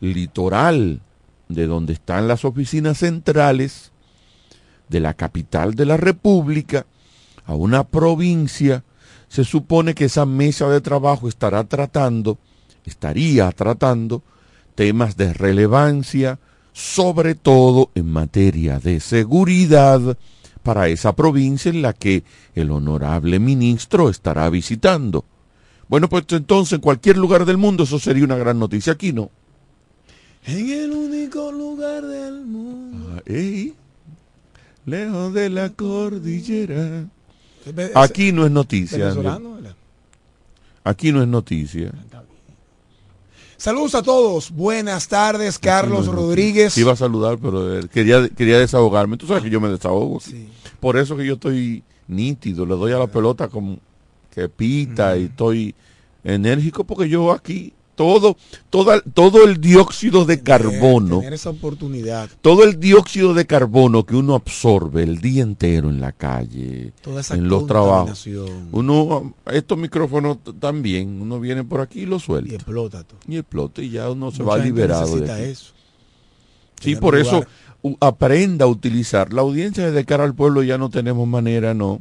[0.01, 1.01] litoral
[1.49, 3.93] de donde están las oficinas centrales
[4.89, 6.87] de la capital de la República
[7.47, 8.85] a una provincia,
[9.29, 12.39] se supone que esa mesa de trabajo estará tratando,
[12.85, 14.23] estaría tratando
[14.75, 16.39] temas de relevancia,
[16.73, 20.17] sobre todo en materia de seguridad
[20.63, 25.25] para esa provincia en la que el honorable ministro estará visitando.
[25.89, 28.95] Bueno, pues entonces en cualquier lugar del mundo eso sería una gran noticia.
[28.95, 29.31] Aquí no.
[30.47, 33.17] En el único lugar del mundo.
[33.17, 33.75] Ah,
[34.85, 37.07] lejos de la cordillera.
[37.95, 39.15] Aquí no es noticia.
[40.85, 41.93] Aquí no es noticia.
[43.57, 44.51] Saludos a todos.
[44.51, 46.77] Buenas tardes, Carlos Rodríguez.
[46.77, 49.17] iba a saludar, pero eh, quería, quería desahogarme.
[49.17, 50.21] Tú sabes que yo me desahogo.
[50.81, 52.67] Por eso que yo estoy nítido.
[52.67, 53.79] Le doy a la pelota como
[54.31, 55.75] que pita y estoy
[56.23, 58.37] enérgico porque yo aquí todo,
[58.71, 61.19] toda, todo el dióxido de carbono.
[61.19, 62.29] Tener esa oportunidad.
[62.41, 66.93] Todo el dióxido de carbono que uno absorbe el día entero en la calle,
[67.31, 68.29] en los trabajos.
[68.73, 72.53] Uno, estos micrófonos también, uno viene por aquí y lo suelta.
[72.53, 73.19] Y explota todo.
[73.27, 75.73] Y explota y ya uno se va liberado de eso.
[76.81, 77.45] Sí, por eso
[78.01, 79.33] aprenda a utilizar.
[79.33, 82.01] La audiencia de cara al pueblo ya no tenemos manera, no.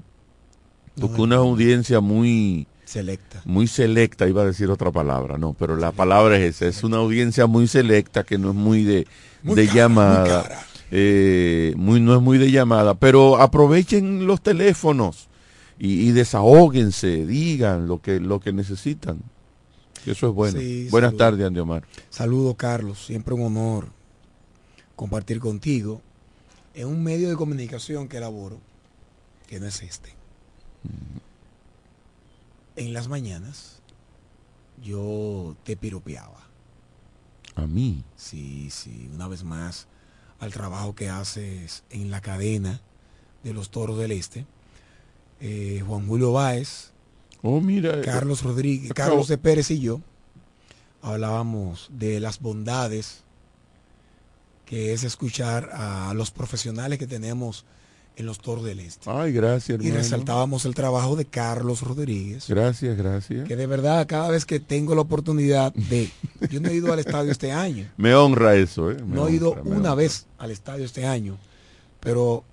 [1.00, 3.42] Porque una audiencia muy Selecta.
[3.46, 6.98] Muy selecta, iba a decir otra palabra, no, pero la palabra es esa, es una
[6.98, 9.08] audiencia muy selecta que no es muy de,
[9.42, 10.44] de llamada.
[10.44, 10.58] Muy,
[10.92, 15.28] eh, muy, no es muy de llamada, pero aprovechen los teléfonos
[15.80, 19.24] y, y desahóguense, digan lo que, lo que necesitan.
[20.06, 20.60] Eso es bueno.
[20.92, 21.88] Buenas tardes, Andy Omar.
[22.12, 23.04] Saludo, Carlos.
[23.04, 23.88] Siempre un honor
[24.96, 26.00] compartir contigo
[26.76, 28.60] en un medio de comunicación que elaboro,
[29.48, 30.12] que no es este
[32.76, 33.82] en las mañanas
[34.82, 36.48] yo te piropeaba.
[37.56, 38.04] ¿A mí?
[38.16, 39.88] Sí, sí, una vez más
[40.40, 42.82] al trabajo que haces en la cadena
[43.44, 44.46] de los Toros del Este.
[45.40, 46.92] Eh, Juan Julio Báez,
[47.42, 50.02] oh, mira, eh, Carlos Rodríguez, Carlos de Pérez y yo
[51.02, 53.24] hablábamos de las bondades
[54.66, 57.66] que es escuchar a los profesionales que tenemos
[58.16, 59.10] en los Toros del Este.
[59.10, 62.48] Ay, gracias, Y resaltábamos el trabajo de Carlos Rodríguez.
[62.48, 63.48] Gracias, gracias.
[63.48, 66.10] Que de verdad, cada vez que tengo la oportunidad de...
[66.50, 67.90] Yo no he ido al estadio este año.
[67.98, 68.98] Me honra eso, ¿eh?
[69.06, 71.38] no he ido una vez al estadio este año,
[72.00, 72.44] pero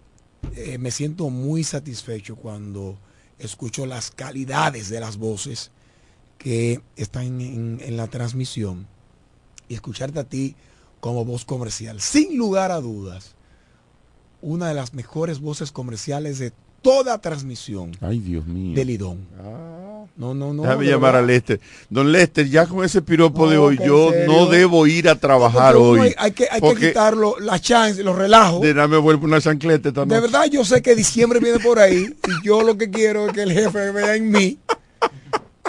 [0.57, 2.99] eh, me siento muy satisfecho cuando
[3.39, 5.71] escucho las calidades de las voces
[6.39, 8.87] que están en la transmisión
[9.69, 10.57] y escucharte a ti
[11.01, 12.01] como voz comercial.
[12.01, 13.35] Sin lugar a dudas
[14.43, 17.93] una de las mejores voces comerciales de toda transmisión.
[18.01, 18.75] Ay, Dios mío.
[18.75, 19.27] De Lidón.
[19.39, 19.81] Ah.
[20.17, 20.63] No, no, no.
[20.63, 21.61] Déjame llamar a Lester.
[21.89, 26.15] Don Lester, ya con ese piropo de hoy, yo no debo ir a trabajar hoy.
[26.19, 28.61] Hay, que, hay que quitarlo, la chance, los relajos.
[28.61, 30.21] De me vuelvo una chancleta también.
[30.21, 33.33] De verdad, yo sé que diciembre viene por ahí y yo lo que quiero es
[33.33, 34.59] que el jefe vea en mí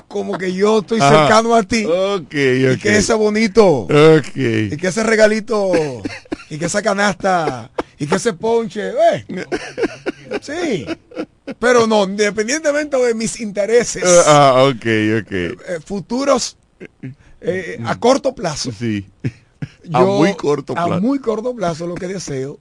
[0.08, 1.86] como que yo estoy cercano a ti.
[1.86, 3.88] Okay, Y que ese bonito.
[4.18, 4.70] Okay.
[4.72, 5.72] Y que ese regalito.
[6.50, 7.72] y que esa canasta
[8.02, 8.90] y que se ponche.
[8.90, 9.26] Eh.
[10.42, 10.88] Sí.
[11.60, 14.04] Pero no, independientemente de mis intereses.
[14.04, 15.32] Ah, ah ok, ok.
[15.32, 16.58] Eh, futuros
[17.42, 18.72] eh, a corto plazo.
[18.72, 19.06] Sí.
[19.94, 20.94] a muy corto plazo.
[20.94, 22.58] A muy corto plazo lo que deseo.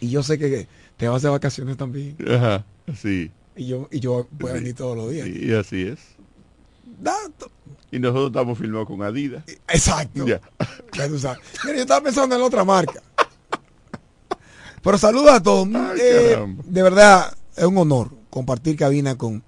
[0.00, 0.66] Y yo sé que
[0.96, 2.16] te vas de vacaciones también.
[2.26, 2.64] Ajá,
[2.96, 3.30] sí.
[3.54, 5.28] Y yo, y yo voy a venir todos los días.
[5.28, 5.98] Y así es.
[7.90, 9.44] Y nosotros estamos filmados con Adidas.
[9.68, 10.26] Exacto.
[10.26, 10.40] Ya.
[10.94, 13.02] Mira, yo estaba pensando en otra marca.
[14.82, 15.68] Pero saludos a todos.
[16.00, 19.42] Eh, de verdad, es un honor compartir cabina con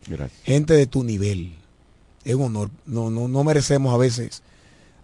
[0.44, 1.54] gente de tu nivel.
[2.24, 2.70] Es un honor.
[2.86, 4.42] No, no, no merecemos a veces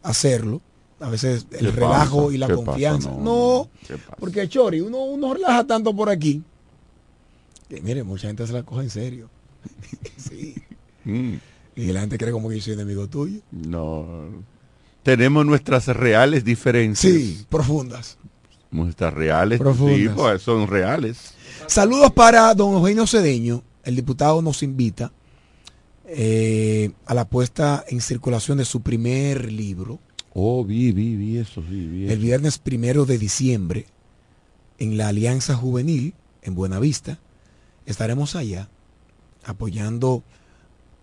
[0.02, 0.60] hacerlo.
[1.00, 3.10] A veces el relajo y la confianza.
[3.10, 3.70] No,
[4.18, 6.42] porque Chori, uno, uno relaja tanto por aquí.
[7.70, 9.30] Que, mire, mucha gente se la coge en serio.
[10.18, 10.56] sí.
[11.04, 11.34] Mm.
[11.76, 13.40] Y la gente cree como que yo soy enemigo tuyo.
[13.50, 14.28] No.
[15.02, 17.14] Tenemos nuestras reales diferencias.
[17.14, 18.18] Sí, profundas.
[18.70, 20.14] Nuestras reales, profundas.
[20.14, 21.34] Pues, son reales.
[21.66, 23.62] Saludos para don Eugenio Cedeño.
[23.84, 25.12] El diputado nos invita
[26.06, 29.98] eh, a la puesta en circulación de su primer libro.
[30.34, 33.86] Oh, vi, vi, vi eso, vi, vi El viernes primero de diciembre,
[34.78, 37.18] en la Alianza Juvenil, en Buenavista,
[37.86, 38.68] estaremos allá
[39.44, 40.22] apoyando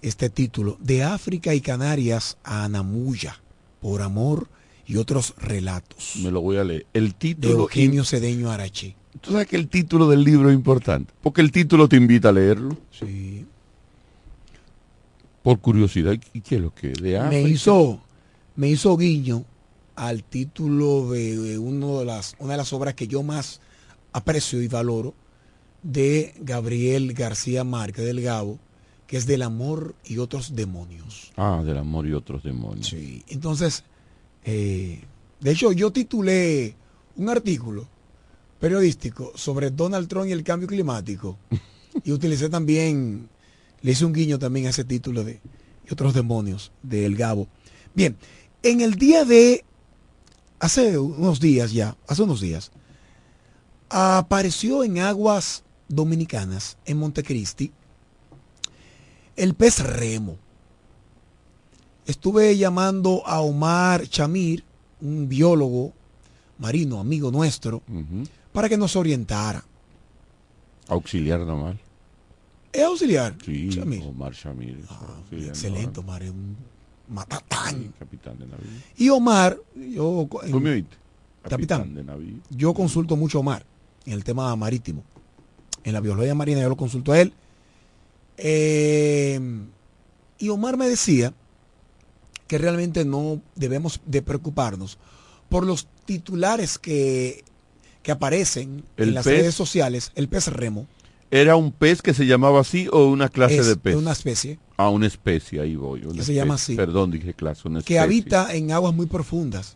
[0.02, 3.42] este título, De África y Canarias a Anamuya,
[3.82, 4.48] por amor
[4.88, 6.14] y otros relatos.
[6.24, 6.86] Me lo voy a leer.
[6.94, 7.54] El título.
[7.54, 8.96] De Eugenio Cedeño Arache.
[9.22, 12.32] Tú sabes que el título del libro es importante, porque el título te invita a
[12.32, 12.78] leerlo.
[12.92, 13.46] Sí.
[15.44, 16.90] Por curiosidad, ¿y qué es lo que?
[16.90, 18.02] De Me hizo,
[18.56, 19.44] me hizo guiño
[19.96, 23.60] al título de uno de las, una de las obras que yo más
[24.14, 25.14] aprecio y valoro
[25.84, 28.60] de Gabriel García Márquez del Gabo,
[29.08, 31.32] que es del amor y otros demonios.
[31.38, 32.88] Ah, del amor y otros demonios.
[32.88, 33.84] Sí, entonces,
[34.48, 35.02] eh,
[35.42, 36.74] de hecho yo titulé
[37.18, 37.86] un artículo
[38.62, 41.38] periodístico sobre Donald Trump y el cambio climático
[42.04, 43.28] y utilicé también,
[43.82, 45.42] le hice un guiño también a ese título de
[45.88, 47.48] y otros demonios del Gabo.
[47.94, 48.18] Bien,
[48.64, 49.64] en el día de,
[50.60, 52.72] hace unos días ya, hace unos días,
[53.90, 57.72] apareció en aguas dominicanas, en Montecristi,
[59.36, 60.38] el pez remo.
[62.08, 64.64] Estuve llamando a Omar Chamir,
[65.02, 65.92] un biólogo
[66.58, 67.84] marino, amigo nuestro,
[68.54, 69.62] para que nos orientara.
[70.88, 71.78] Auxiliar normal.
[72.72, 73.36] ¿Es auxiliar?
[73.44, 73.70] Sí,
[74.08, 74.86] Omar Chamir.
[74.90, 76.24] Ah, excelente, Omar.
[76.24, 76.56] Es un
[77.10, 77.94] Matatán.
[78.00, 78.70] Capitán de navío.
[78.96, 80.30] Y Omar, yo...
[81.42, 82.38] Capitán, de navío.
[82.50, 83.66] Yo consulto mucho a Omar
[84.06, 85.04] en el tema marítimo.
[85.84, 87.34] En la biología marina yo lo consulto a él.
[88.38, 89.42] Eh,
[90.40, 91.34] y Omar me decía
[92.48, 94.98] que realmente no debemos de preocuparnos
[95.50, 97.44] por los titulares que,
[98.04, 100.88] que aparecen en las redes sociales, el pez remo.
[101.30, 103.96] ¿Era un pez que se llamaba así o una clase de pez?
[103.96, 104.60] Una especie.
[104.78, 106.02] Ah, una especie, ahí voy.
[106.02, 106.76] que se llama así.
[106.76, 109.76] Perdón, dije clase, Que habita en aguas muy profundas.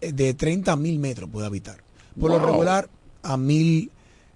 [0.00, 1.76] Eh, de 30 a mil metros puede habitar.
[2.18, 2.88] Por lo regular,
[3.22, 3.90] a mil,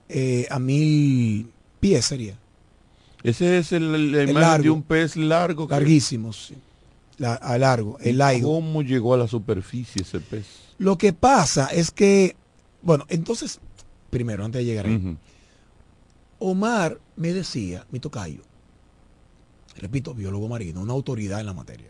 [0.08, 1.50] eh, a mil
[1.80, 2.38] pies sería.
[3.22, 5.66] Ese es el, el, largo, de un pez largo.
[5.68, 6.54] Larguísimo, sí.
[7.22, 8.52] A largo, el laigo.
[8.54, 10.46] ¿Cómo llegó a la superficie ese pez?
[10.78, 12.36] Lo que pasa es que,
[12.82, 13.60] bueno, entonces,
[14.10, 15.16] primero, antes de llegar ahí,
[16.38, 18.42] Omar me decía, mi tocayo,
[19.78, 21.88] repito, biólogo marino, una autoridad en la materia,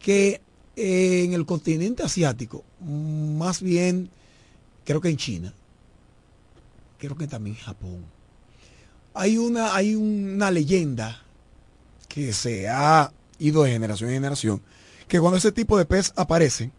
[0.00, 0.40] que
[0.76, 4.10] en el continente asiático, más bien,
[4.84, 5.54] creo que en China,
[6.98, 8.04] creo que también en Japón,
[9.14, 11.22] hay una, hay una leyenda
[12.08, 14.62] que se ha ido de generación en generación,
[15.08, 16.70] que cuando ese tipo de pez aparece,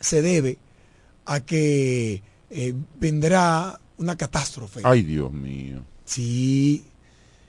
[0.00, 0.58] se debe
[1.24, 4.80] a que eh, vendrá una catástrofe.
[4.84, 5.82] Ay, Dios mío.
[6.04, 6.84] Sí.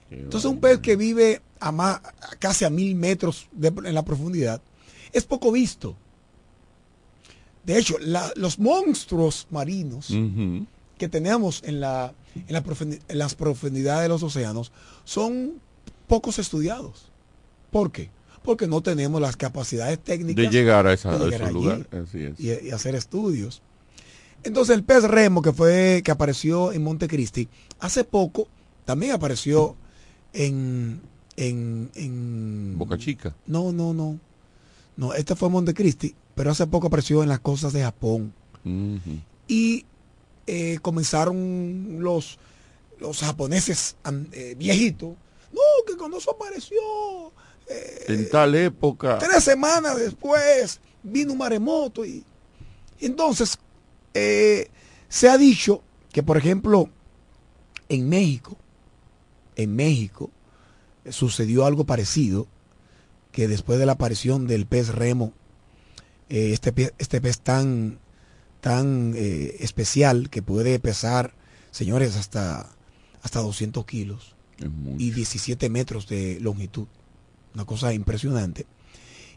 [0.09, 2.01] Entonces un pez que vive a más,
[2.39, 4.61] casi a mil metros en la profundidad
[5.11, 5.95] es poco visto.
[7.63, 7.95] De hecho,
[8.35, 10.13] los monstruos marinos
[10.97, 14.71] que tenemos en, la, en, las profundidades de los océanos
[15.05, 15.53] son
[16.07, 17.12] pocos estudiados.
[17.73, 18.09] ¿Por qué?
[18.43, 21.87] Porque no tenemos las capacidades técnicas de llegar a, esa, ese lugar
[22.37, 23.61] Y, y, hacer estudios.
[24.43, 27.49] Entonces el pez remo que fue que apareció en Montecristi
[27.79, 28.47] hace poco
[28.85, 29.75] también apareció
[30.33, 31.01] en,
[31.35, 33.35] en, en Boca Chica.
[33.47, 34.19] No, no, no.
[34.97, 38.33] No, este fue Montecristi, pero hace poco apareció en las costas de Japón.
[39.47, 39.85] Y
[40.45, 42.37] eh, comenzaron los,
[42.99, 43.95] los japoneses
[44.31, 45.15] eh, viejitos.
[45.51, 46.77] No, que cuando eso apareció...
[47.67, 49.17] Eh, en tal época.
[49.17, 52.23] Tres semanas después vino un maremoto y,
[52.99, 53.57] entonces
[54.13, 56.89] se ha dicho que, por ejemplo,
[57.89, 58.57] en México,
[59.55, 60.29] en México
[61.09, 62.47] sucedió algo parecido
[63.31, 65.33] que después de la aparición del pez remo,
[66.29, 67.99] eh, este, este pez tan,
[68.61, 71.33] tan eh, especial que puede pesar,
[71.71, 72.69] señores, hasta,
[73.21, 74.35] hasta 200 kilos
[74.97, 76.87] y 17 metros de longitud,
[77.53, 78.65] una cosa impresionante,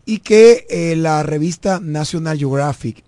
[0.05, 3.03] y que eh, la revista National Geographic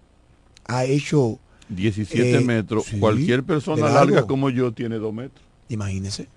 [0.66, 1.38] ha hecho...
[1.68, 5.44] 17 metros, cualquier persona larga como yo tiene 2 metros.
[5.68, 6.28] Imagínese.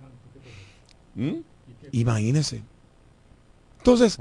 [1.15, 1.37] ¿Mm?
[1.93, 2.63] Imagínese.
[3.77, 4.17] Entonces,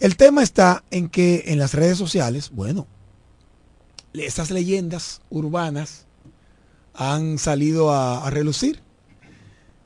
[0.00, 2.86] el tema está en que en las redes sociales, bueno,
[4.12, 6.06] estas leyendas urbanas
[6.92, 8.80] han salido a, relucir.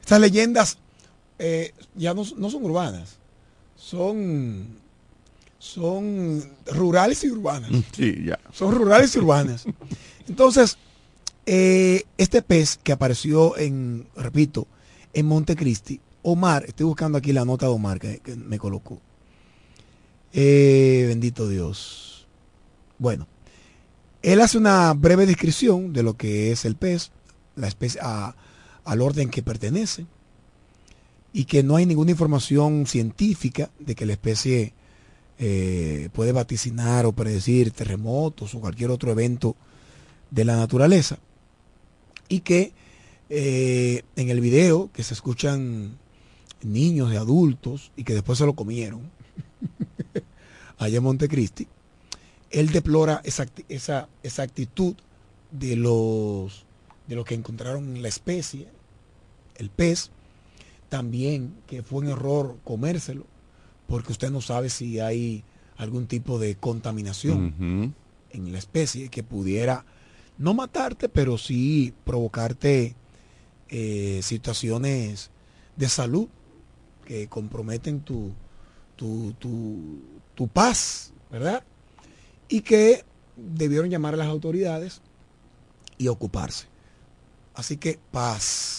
[0.00, 0.78] Estas leyendas
[1.38, 3.17] eh, ya no, son urbanas,
[3.88, 4.66] son,
[5.58, 7.70] son rurales y urbanas.
[7.92, 8.38] Sí, ya.
[8.52, 9.64] Son rurales y urbanas.
[10.28, 10.76] Entonces,
[11.46, 14.66] eh, este pez que apareció en, repito,
[15.14, 19.00] en Montecristi, Omar, estoy buscando aquí la nota de Omar que, me colocó.
[20.34, 22.26] Eh, bendito Dios.
[22.98, 23.26] Bueno,
[24.20, 27.10] él hace una breve descripción de lo que es el pez,
[27.56, 30.04] la especie, al orden que pertenece,
[31.32, 34.72] y que no hay ninguna información científica de que la especie
[35.38, 39.54] eh, puede vaticinar o predecir terremotos o cualquier otro evento
[40.30, 41.18] de la naturaleza.
[42.28, 42.72] Y que
[43.30, 45.98] eh, en el video que se escuchan
[46.62, 49.10] niños y adultos y que después se lo comieron
[50.78, 51.68] allá en Montecristi,
[52.50, 54.94] él deplora esa, esa, esa actitud
[55.50, 56.64] de los,
[57.06, 58.66] de los que encontraron en la especie,
[59.56, 60.10] el pez,
[60.88, 63.26] también que fue un error comérselo,
[63.86, 65.44] porque usted no sabe si hay
[65.76, 67.94] algún tipo de contaminación
[68.30, 69.84] en la especie que pudiera
[70.38, 72.94] no matarte, pero sí provocarte
[73.68, 75.30] eh, situaciones
[75.76, 76.28] de salud
[77.04, 78.32] que comprometen tu,
[78.96, 79.34] tu,
[80.34, 81.64] tu, paz, ¿verdad?
[82.48, 83.04] Y que
[83.36, 85.00] debieron llamar a las autoridades
[85.96, 86.66] y ocuparse.
[87.54, 88.77] Así que paz.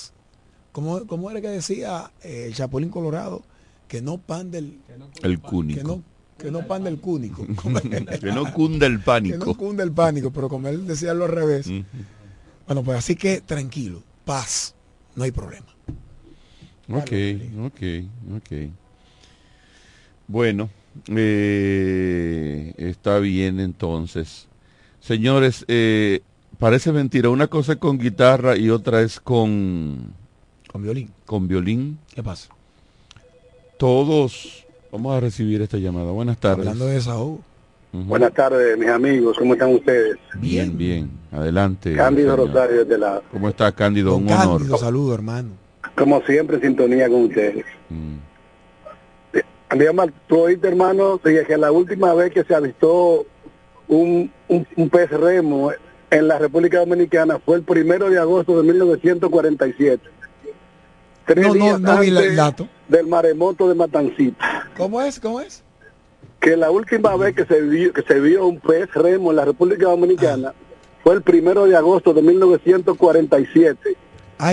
[0.71, 3.43] ¿Cómo, cómo era que decía eh, el Chapulín Colorado?
[3.87, 4.79] Que no pan del...
[5.23, 5.79] el cúnico.
[5.79, 6.03] Que no,
[6.37, 7.45] que no pan del cúnico.
[8.21, 9.39] que no cunda el pánico.
[9.39, 11.69] Que no cunda el pánico, pero como él decía lo al revés.
[12.67, 14.75] Bueno, pues así que tranquilo, paz,
[15.15, 15.67] no hay problema.
[16.91, 17.11] Ok,
[17.65, 17.81] ok,
[18.37, 18.71] ok.
[20.27, 20.69] Bueno,
[21.07, 24.47] Eh, está bien entonces.
[24.99, 26.21] Señores, eh,
[26.57, 27.29] parece mentira.
[27.29, 30.13] Una cosa es con guitarra y otra es con...
[30.71, 31.09] Con violín.
[31.25, 31.99] Con violín.
[32.13, 32.49] ¿Qué pasa?
[33.77, 34.65] Todos...
[34.91, 36.11] Vamos a recibir esta llamada.
[36.11, 36.65] Buenas tardes.
[36.65, 37.41] Hablando de desahogo.
[37.91, 39.37] Buenas tardes, mis amigos.
[39.37, 40.17] ¿Cómo están ustedes?
[40.35, 41.09] Bien, bien.
[41.31, 41.95] Adelante.
[41.95, 43.21] Cándido Rosario desde la...
[43.31, 44.15] ¿Cómo está Cándido?
[44.15, 44.79] Un honor.
[44.79, 45.49] saludo, hermano.
[45.95, 47.65] Como siempre, en sintonía con ustedes.
[47.89, 48.15] Mm.
[50.27, 53.25] tú oíste, hermano, que la última vez que se avistó
[53.87, 55.71] un, un, pez remo
[56.11, 60.18] en la República Dominicana fue el primero de agosto de 1947.
[61.29, 62.67] Tres no, días no, no vi el dato.
[62.87, 64.67] Del maremoto de Matancita.
[64.75, 65.19] ¿Cómo es?
[65.19, 65.61] ¿Cómo es?
[66.39, 69.45] Que la última vez que se vio, que se vio un pez remo en la
[69.45, 70.73] República Dominicana ah.
[71.03, 73.95] fue el primero de agosto de 1947.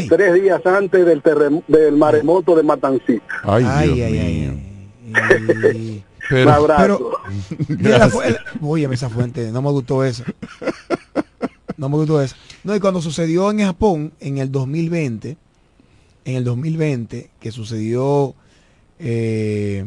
[0.07, 1.22] Tres días antes del,
[1.66, 3.24] del maremoto de Matancita.
[3.45, 4.85] Ay, ay, ay,
[6.29, 7.11] Pero, un abrazo.
[7.68, 10.24] Pero, esa fuente, no me gustó eso.
[11.79, 12.37] No me gustó eso.
[12.64, 15.39] No, y cuando sucedió en Japón, en el 2020,
[16.27, 18.35] en el 2020, que sucedió
[18.99, 19.85] eh,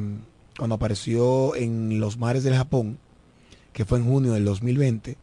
[0.58, 2.98] cuando apareció en los mares del Japón,
[3.74, 5.18] que fue en junio del 2020,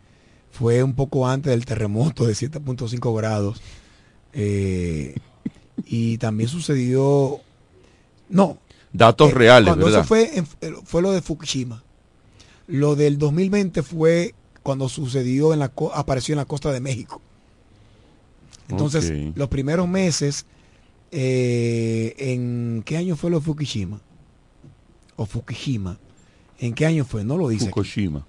[0.53, 3.63] fue un poco antes del terremoto de 7.5 grados.
[4.35, 5.15] Eh,
[5.87, 7.41] y también sucedió,
[8.29, 8.59] no,
[8.93, 10.45] Datos eh, reales, cuando Eso fue,
[10.85, 11.83] fue lo de Fukushima.
[12.67, 17.23] Lo del 2020 fue cuando sucedió en la apareció en la costa de México.
[18.69, 20.45] Entonces, los primeros meses,
[21.11, 24.01] eh, ¿en qué año fue lo de Fukushima?
[25.17, 25.99] O Fukushima.
[26.59, 27.25] ¿En qué año fue?
[27.25, 27.67] No lo dice.
[27.67, 28.27] Fukushima.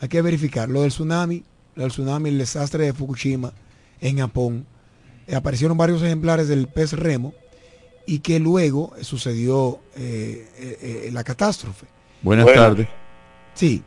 [0.00, 0.68] Hay que verificar.
[0.68, 1.42] Lo del tsunami,
[1.74, 3.52] lo del tsunami, el desastre de Fukushima
[4.00, 4.66] en Japón.
[5.26, 7.34] Eh, aparecieron varios ejemplares del pez remo
[8.06, 11.86] y que luego sucedió eh, eh, eh, la catástrofe.
[12.22, 12.88] Buenas, tardes.
[13.54, 13.82] Sí.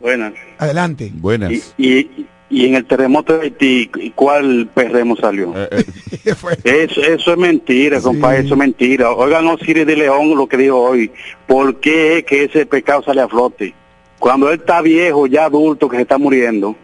[0.00, 0.32] Buenas.
[0.58, 1.10] Adelante.
[1.14, 1.74] Buenas.
[1.76, 5.54] Y, y, en el terremoto de Haití, ¿cuál perremo salió?
[6.64, 9.10] eso, eso es mentira, compadre, eso es mentira.
[9.10, 11.10] Oigan Osiris de León lo que dijo hoy.
[11.46, 13.74] ¿Por qué es que ese pecado sale a flote?
[14.18, 16.76] Cuando él está viejo, ya adulto, que se está muriendo,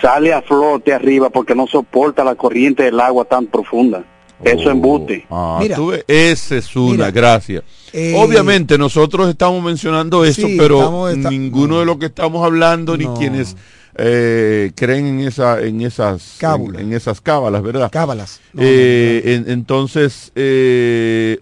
[0.00, 4.04] sale a flote arriba porque no soporta la corriente del agua tan profunda.
[4.42, 5.26] Eso embute.
[5.30, 5.76] Ah, mira,
[6.06, 7.62] esa es una, gracia.
[7.92, 13.56] Eh, Obviamente nosotros estamos mencionando eso, pero ninguno de los que estamos hablando ni quienes
[13.96, 17.90] eh, creen en esa en esas en, esas cábalas, ¿verdad?
[17.90, 18.40] Cábalas.
[18.58, 20.32] Eh, entonces,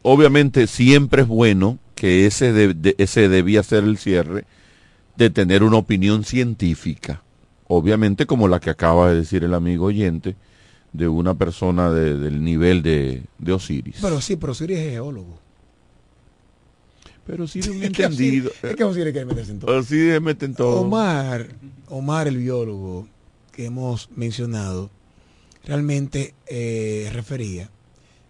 [0.03, 4.45] obviamente siempre es bueno que ese ese debía ser el cierre
[5.17, 7.23] de tener una opinión científica,
[7.69, 10.37] obviamente como la que acaba de decir el amigo oyente
[10.93, 13.97] de una persona del nivel de, Osiris.
[14.01, 15.39] Pero sí, pero Osiris es geólogo.
[17.27, 18.51] Pero Osiris es un entendido.
[18.63, 19.79] es que Osiris que meterse en todo.
[19.79, 20.81] Osiris mete en todo.
[20.81, 21.49] Omar,
[21.89, 23.09] Omar el biólogo
[23.53, 24.91] que hemos mencionado,
[25.65, 27.71] realmente eh, refería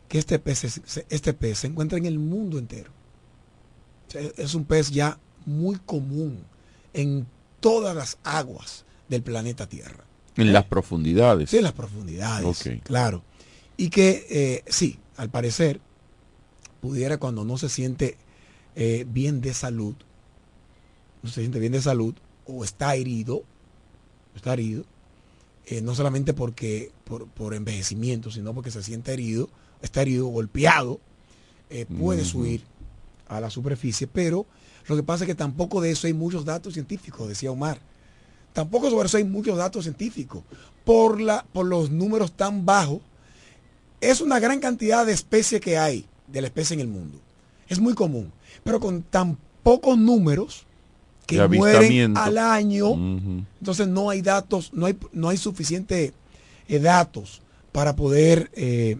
[0.09, 2.91] que este pez, este pez se encuentra en el mundo entero.
[4.37, 6.45] es un pez ya muy común
[6.93, 7.27] en
[7.61, 10.05] todas las aguas del planeta Tierra.
[10.37, 11.51] En las profundidades.
[11.51, 12.69] Sí, en las profundidades.
[12.85, 13.23] Claro.
[13.77, 15.81] Y que eh, sí, al parecer,
[16.81, 18.17] pudiera cuando no se siente
[18.77, 19.95] eh, bien de salud,
[21.23, 22.15] no se siente bien de salud,
[22.47, 23.43] o está herido,
[24.35, 24.85] está herido,
[25.67, 29.49] eh, no solamente porque por, envejecimiento, sino porque se siente herido,
[29.81, 31.01] está herido, golpeado,
[31.99, 32.63] puede subir
[33.29, 34.45] a la superficie, pero
[34.89, 37.79] lo que pasa es que tampoco de eso hay muchos datos científicos, decía Omar.
[38.53, 40.43] Tampoco sobre eso hay muchos datos científicos.
[40.85, 43.01] Por, la, por los números tan bajos,
[44.01, 47.19] es una gran cantidad de especies que hay, de la especie en el mundo.
[47.69, 48.33] Es muy común.
[48.65, 50.67] Pero con tan pocos números
[51.27, 52.93] que mueren al año,
[53.61, 56.13] entonces no hay datos, no hay, no hay suficiente
[56.69, 57.43] eh, datos
[57.73, 58.99] para poder eh,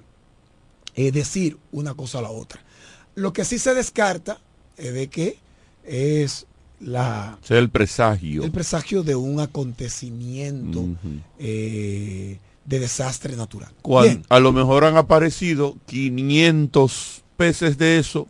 [0.95, 2.61] eh, decir una cosa a la otra.
[3.15, 4.39] Lo que sí se descarta
[4.77, 5.39] es de que
[5.85, 6.47] es
[6.81, 8.43] la el presagio.
[8.43, 10.85] el presagio de un acontecimiento
[11.39, 13.73] eh, de desastre natural.
[14.29, 18.27] A lo mejor han aparecido 500 peces de eso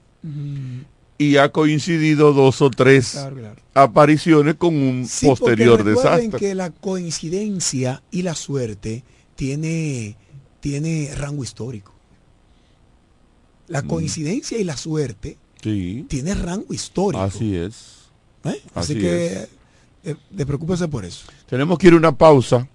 [1.23, 3.19] y ha coincidido dos o tres
[3.75, 9.05] apariciones con un posterior desastre que la coincidencia y la suerte
[9.37, 10.17] tiene
[10.61, 11.93] tiene rango histórico
[13.69, 13.87] la mm.
[13.87, 18.03] coincidencia y la suerte tiene rango histórico así es
[18.45, 18.63] ¿Eh?
[18.75, 19.49] Así, que
[20.05, 21.27] eh, preocúpese por eso.
[21.49, 22.69] Tenemos que ir a una pausa.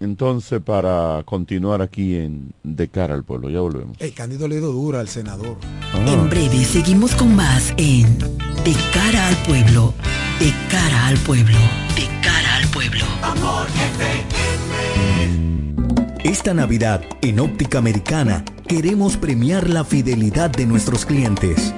[0.00, 3.50] Entonces para continuar aquí en De cara al pueblo.
[3.50, 3.96] Ya volvemos.
[4.00, 5.56] El Cándido le dio dura al senador.
[5.92, 6.04] Ah.
[6.06, 9.94] En breve seguimos con más en De cara al pueblo.
[10.38, 11.58] De cara al pueblo.
[11.96, 13.04] De cara al pueblo.
[13.22, 13.66] Amor,
[16.22, 21.74] Esta Navidad, en Óptica Americana, queremos premiar la fidelidad de nuestros clientes.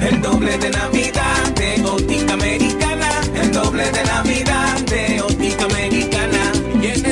[0.00, 3.10] El doble de Navidad de Óptica Americana.
[3.34, 6.19] El doble de Navidad de Óptica Americana.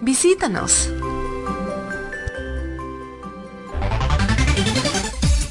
[0.00, 0.88] Visítanos.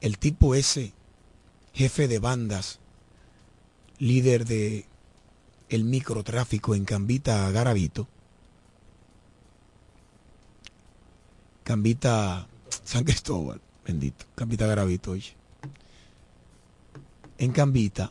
[0.00, 0.92] El tipo ese,
[1.74, 2.80] jefe de bandas,
[4.00, 4.86] líder de
[5.68, 8.08] el microtráfico en Cambita Garavito.
[11.62, 12.48] Cambita
[12.82, 15.34] San Cristóbal, bendito, Cambita Gravito, oye.
[17.38, 18.10] En Cambita,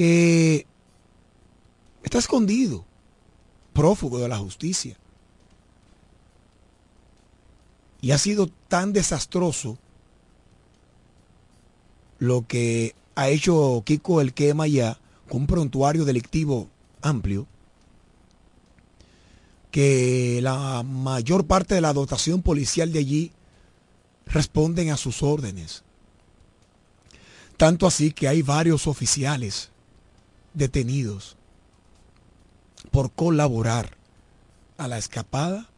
[0.00, 0.64] que
[2.02, 2.86] está escondido,
[3.74, 4.96] prófugo de la justicia.
[8.00, 9.76] Y ha sido tan desastroso
[12.18, 14.98] lo que ha hecho Kiko el Quema ya
[15.28, 16.70] con un prontuario delictivo
[17.02, 17.46] amplio,
[19.70, 23.32] que la mayor parte de la dotación policial de allí
[24.24, 25.82] responden a sus órdenes.
[27.58, 29.69] Tanto así que hay varios oficiales
[30.54, 31.36] detenidos
[32.90, 33.96] por colaborar
[34.78, 35.68] a la escapada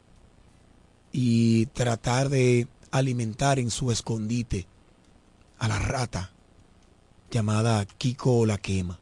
[1.12, 4.66] y tratar de alimentar en su escondite
[5.58, 6.30] a la rata
[7.30, 8.98] llamada Kiko la quema.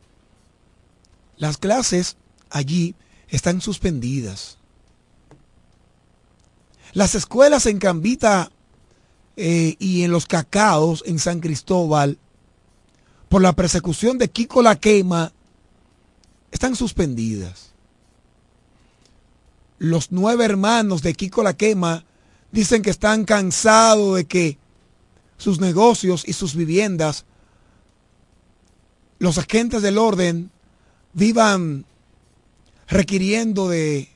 [1.36, 2.16] Las clases
[2.50, 2.94] allí
[3.28, 4.58] están suspendidas.
[6.92, 8.50] Las escuelas en Cambita
[9.36, 12.18] eh, y en los cacaos en San Cristóbal,
[13.28, 15.32] por la persecución de Kiko la quema,
[16.50, 17.70] están suspendidas.
[19.78, 22.04] Los nueve hermanos de Kiko la quema
[22.52, 24.58] dicen que están cansados de que
[25.38, 27.24] sus negocios y sus viviendas,
[29.18, 30.50] los agentes del orden
[31.14, 31.86] vivan
[32.88, 34.08] requiriendo de,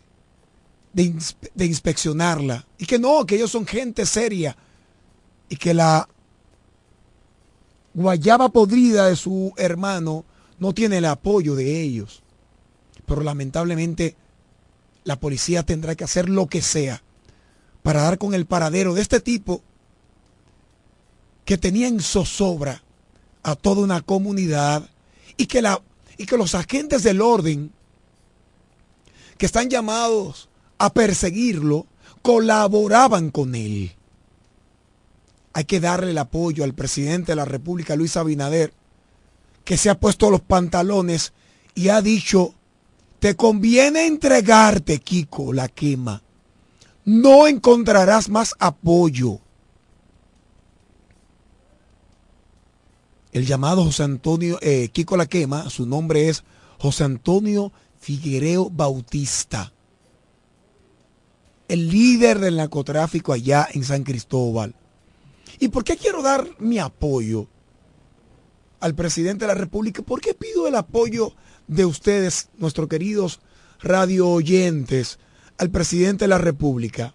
[0.93, 2.66] de, inspeccionarla.
[2.78, 4.57] Y que no, que ellos son gente seria.
[5.49, 6.09] Y que la
[7.95, 10.24] guayaba podrida de su hermano
[10.59, 12.24] no tiene el apoyo de ellos.
[13.07, 14.17] Pero lamentablemente
[15.05, 17.03] la policía tendrá que hacer lo que sea
[17.83, 19.63] para dar con el paradero de este tipo
[21.45, 22.83] que tenía en zozobra
[23.43, 24.89] a toda una comunidad
[25.37, 25.83] y que, la,
[26.17, 27.71] y que los agentes del orden
[29.37, 30.49] que están llamados
[30.79, 31.87] a perseguirlo
[32.23, 33.93] colaboraban con él.
[35.53, 38.73] Hay que darle el apoyo al presidente de la República, Luis Abinader,
[39.65, 41.33] que se ha puesto los pantalones
[41.75, 42.55] y ha dicho,
[43.25, 46.20] te conviene entregarte, Kiko, la quema.
[47.07, 49.41] No encontrarás más apoyo.
[53.33, 56.45] el llamado José Antonio, eh, Kiko La Quema, su nombre es
[56.79, 59.72] José Antonio Figuereo Bautista,
[61.66, 64.75] el líder del narcotráfico allá en San Cristóbal.
[65.59, 67.47] ¿Y por qué quiero dar mi apoyo
[68.81, 70.03] al presidente de la República?
[70.03, 71.33] ¿Por qué pido el apoyo
[71.67, 73.41] de ustedes, nuestros queridos
[73.81, 75.19] radio oyentes,
[75.59, 77.15] al presidente de la República?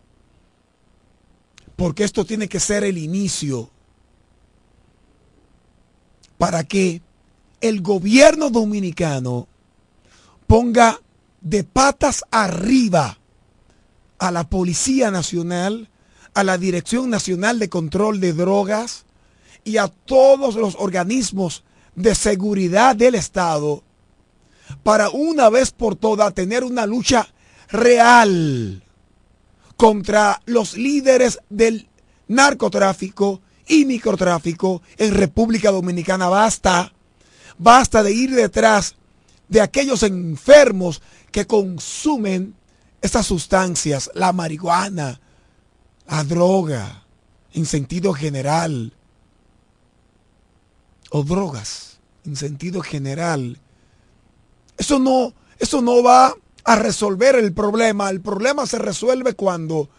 [1.75, 3.69] Porque esto tiene que ser el inicio
[6.37, 7.01] para que
[7.61, 9.47] el gobierno dominicano
[10.47, 10.99] ponga
[11.41, 13.19] de patas arriba
[14.17, 15.89] a la Policía Nacional,
[16.33, 19.05] a la Dirección Nacional de Control de Drogas
[19.63, 21.63] y a todos los organismos
[21.95, 23.83] de seguridad del Estado
[24.83, 27.27] para una vez por todas tener una lucha
[27.69, 28.83] real
[29.77, 31.87] contra los líderes del
[32.27, 36.27] narcotráfico y microtráfico en República Dominicana.
[36.27, 36.91] Basta,
[37.57, 38.95] basta de ir detrás
[39.47, 41.01] de aquellos enfermos
[41.31, 42.55] que consumen
[43.01, 45.21] estas sustancias, la marihuana,
[46.07, 47.03] la droga,
[47.53, 48.93] en sentido general,
[51.11, 53.59] o drogas, en sentido general.
[54.79, 58.09] Eso no, eso no va a resolver el problema.
[58.09, 59.89] El problema se resuelve cuando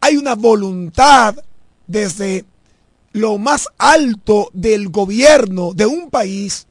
[0.00, 1.36] hay una voluntad
[1.86, 2.44] desde
[3.12, 6.66] lo más alto del gobierno de un país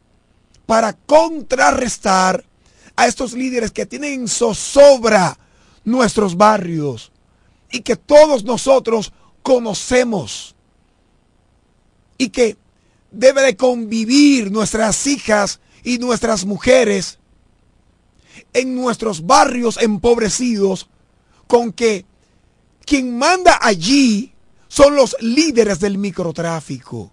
[0.65, 2.43] para contrarrestar
[2.95, 5.37] a estos líderes que tienen zozobra
[5.85, 7.11] nuestros barrios
[7.71, 10.55] y que todos nosotros conocemos
[12.17, 12.57] y que
[13.11, 17.19] debe de convivir nuestras hijas y nuestras mujeres
[18.53, 20.89] en nuestros barrios empobrecidos
[21.47, 22.05] con que
[22.85, 24.33] quien manda allí
[24.67, 27.11] son los líderes del microtráfico.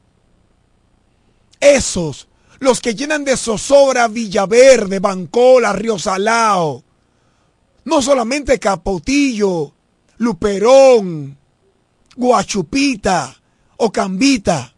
[1.61, 2.28] Esos,
[2.59, 6.84] los que llenan de zozobra Villaverde, Bancola, Río Salao.
[7.84, 9.72] No solamente Capotillo,
[10.18, 11.39] Luperón,
[12.16, 13.37] Guachupita
[13.76, 14.74] o Cambita.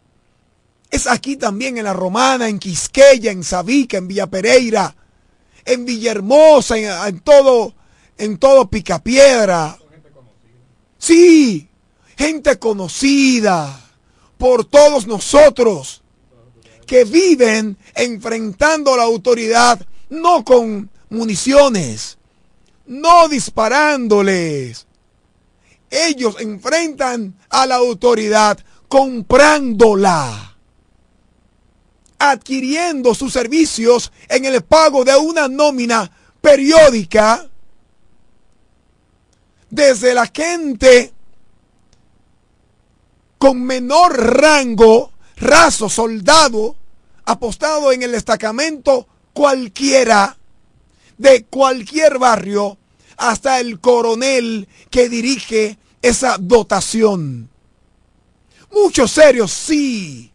[0.91, 4.95] Es aquí también en La Romana, en Quisqueya, en Sabica, en Villa Pereira,
[5.69, 7.73] en Villahermosa, en, todo,
[8.17, 9.77] en todo Picapiedra.
[10.97, 11.69] Sí,
[12.17, 13.79] gente conocida
[14.37, 16.01] por todos nosotros
[16.85, 22.17] que viven enfrentando a la autoridad no con municiones,
[22.87, 24.87] no disparándoles,
[25.91, 28.57] ellos enfrentan a la autoridad
[28.87, 30.48] comprándola,
[32.19, 36.11] adquiriendo sus servicios en el pago de una nómina
[36.41, 37.49] periódica
[39.69, 41.13] desde la gente
[43.37, 46.75] con menor rango, raso, soldado,
[47.25, 50.37] apostado en el destacamento cualquiera
[51.17, 52.77] de cualquier barrio
[53.17, 57.49] hasta el coronel que dirige esa dotación.
[58.71, 60.28] Muchos serios, sí.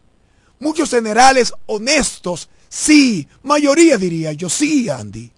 [0.65, 3.27] Muchos generales honestos, sí.
[3.43, 5.31] Mayoría diría yo, sí, Andy.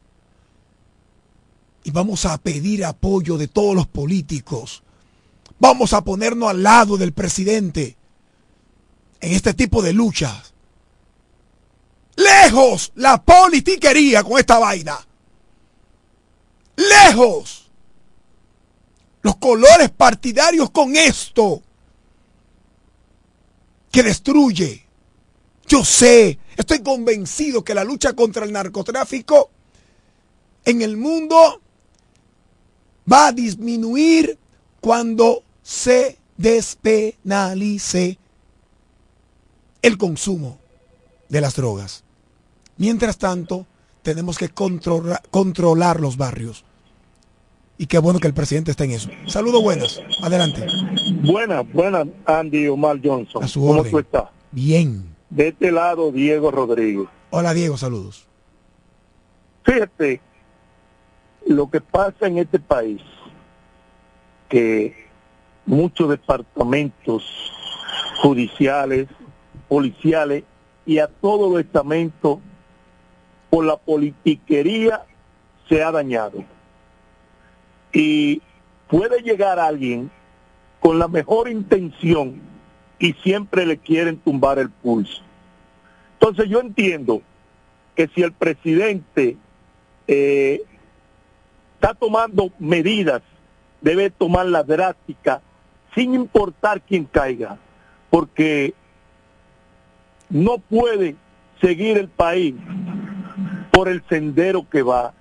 [1.87, 4.83] Y vamos a pedir apoyo de todos los políticos.
[5.57, 7.95] Vamos a ponernos al lado del presidente
[9.21, 10.53] en este tipo de luchas.
[12.17, 14.99] Lejos la politiquería con esta vaina.
[16.75, 17.69] Lejos
[19.21, 21.61] los colores partidarios con esto
[23.89, 24.85] que destruye.
[25.65, 29.51] Yo sé, estoy convencido que la lucha contra el narcotráfico
[30.65, 31.61] en el mundo
[33.11, 34.37] va a disminuir
[34.81, 38.17] cuando se despenalice
[39.81, 40.59] el consumo
[41.29, 42.03] de las drogas.
[42.77, 43.65] Mientras tanto,
[44.01, 46.63] tenemos que controlar, los barrios
[47.77, 49.09] y qué bueno que el presidente está en eso.
[49.27, 50.01] Saludos buenas.
[50.23, 50.65] Adelante.
[51.23, 53.43] Buenas, buenas, Andy Omar Johnson.
[53.43, 54.25] A su ¿Cómo tú estás?
[54.51, 55.15] Bien.
[55.29, 57.07] De este lado, Diego Rodríguez.
[57.29, 58.25] Hola, Diego, saludos.
[59.63, 60.21] Fíjate,
[61.47, 63.01] lo que pasa en este país,
[64.49, 65.07] que
[65.65, 67.23] muchos departamentos
[68.21, 69.07] judiciales,
[69.67, 70.43] policiales
[70.85, 72.39] y a todo los estamentos
[73.49, 75.03] por la politiquería
[75.67, 76.43] se ha dañado
[77.93, 78.41] y
[78.87, 80.09] puede llegar alguien
[80.79, 82.41] con la mejor intención
[82.99, 85.21] y siempre le quieren tumbar el pulso.
[86.13, 87.21] Entonces yo entiendo
[87.95, 89.37] que si el presidente
[90.07, 90.63] eh,
[91.79, 93.21] está tomando medidas,
[93.81, 95.41] debe tomar la drástica
[95.93, 97.59] sin importar quién caiga,
[98.09, 98.73] porque
[100.29, 101.15] no puede
[101.61, 102.55] seguir el país
[103.71, 105.13] por el sendero que va,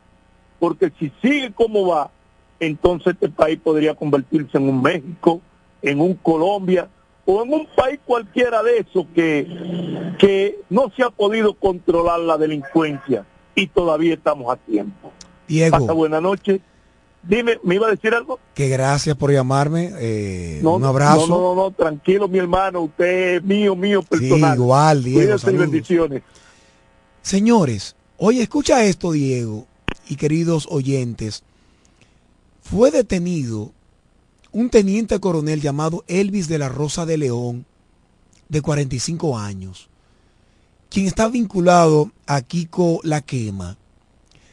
[0.59, 2.11] porque si sigue como va,
[2.59, 5.43] entonces este país podría convertirse en un México,
[5.83, 6.89] en un Colombia
[7.27, 9.47] o en un país cualquiera de esos que,
[10.19, 15.13] que no se ha podido controlar la delincuencia y todavía estamos a tiempo.
[15.49, 15.79] Diego.
[15.79, 16.61] Pasa buena noche.
[17.23, 18.39] Dime, ¿me iba a decir algo?
[18.55, 19.93] Que gracias por llamarme.
[19.99, 21.27] Eh, un abrazo.
[21.27, 22.83] No, no, no, tranquilo, mi hermano.
[22.83, 24.57] Usted es mío, mío personal.
[24.57, 25.37] Sí, igual, Diego.
[25.45, 26.23] bendiciones.
[27.23, 29.67] Señores, oye, escucha esto, Diego,
[30.09, 31.43] y queridos oyentes
[32.69, 33.73] fue detenido
[34.51, 37.65] un teniente coronel llamado Elvis de la Rosa de León,
[38.49, 39.89] de 45 años,
[40.89, 43.77] quien está vinculado a Kiko La Quema.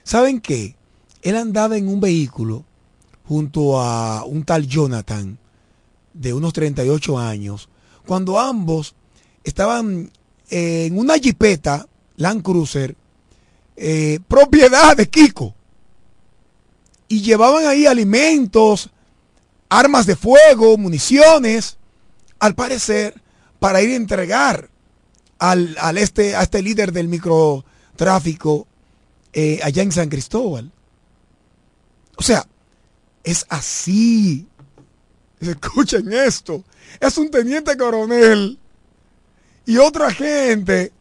[0.04, 0.76] ¿Saben qué?
[1.24, 2.64] Él andaba en un vehículo
[3.26, 5.38] junto a un tal Jonathan,
[6.14, 7.70] de unos 38 años,
[8.06, 8.94] cuando ambos
[9.44, 10.12] estaban
[10.50, 12.96] en una jipeta Land Cruiser,
[13.76, 15.56] eh, propiedad de Kiko
[17.08, 18.92] y llevaban ahí alimentos,
[19.70, 21.78] armas de fuego, municiones,
[22.40, 23.20] al parecer,
[23.60, 24.70] para ir a entregar
[25.40, 28.68] al, este, a este líder del microtráfico
[29.32, 30.72] eh, allá en San Cristóbal.
[32.16, 32.45] O sea,
[33.24, 34.47] es así.
[35.39, 36.64] Escuchen esto.
[36.99, 38.59] Es un teniente coronel
[39.66, 40.91] y otra gente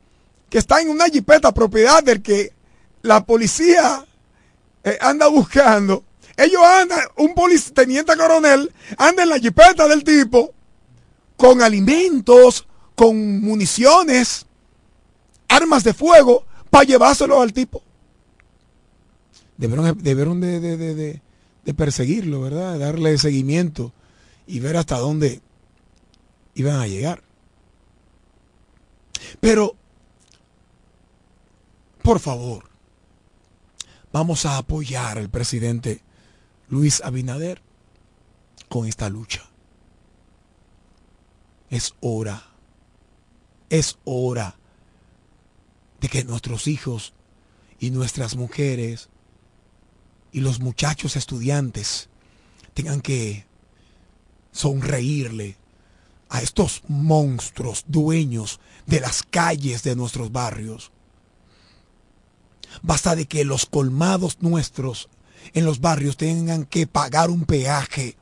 [0.48, 2.52] que está en una jipeta propiedad del que
[3.02, 4.04] la policía
[4.84, 6.04] eh, anda buscando.
[6.36, 7.34] Ellos andan, un
[7.74, 10.52] teniente coronel anda en la jipeta del tipo
[11.36, 14.46] con alimentos, con municiones,
[15.48, 17.82] armas de fuego para llevárselo al tipo.
[19.62, 21.20] Debieron, de,
[21.64, 22.80] de, perseguirlo, ¿verdad?
[22.80, 23.92] Darle seguimiento
[24.44, 25.40] y ver hasta dónde
[26.54, 27.22] iban a llegar.
[29.38, 29.76] Pero,
[32.02, 32.64] por favor,
[34.12, 36.02] vamos a apoyar al presidente
[36.68, 37.62] Luis Abinader
[38.68, 39.48] con esta lucha.
[41.70, 42.48] Es hora,
[43.70, 44.56] es hora
[46.00, 47.14] de que nuestros hijos
[47.78, 49.08] y nuestras mujeres
[50.32, 52.08] y los muchachos estudiantes
[52.74, 53.46] tengan que
[54.50, 55.56] sonreírle
[56.28, 60.90] a estos monstruos dueños de las calles de nuestros barrios.
[62.80, 65.10] Basta de que los colmados nuestros
[65.52, 68.16] en los barrios tengan que pagar un peaje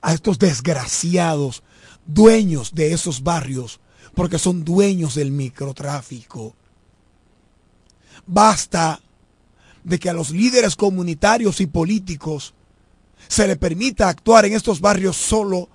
[0.00, 1.62] a estos desgraciados
[2.06, 3.80] dueños de esos barrios
[4.14, 6.54] porque son dueños del microtráfico.
[8.26, 9.00] Basta
[9.84, 12.54] de que a los líderes comunitarios y políticos
[13.28, 15.68] se le permita actuar en estos barrios solo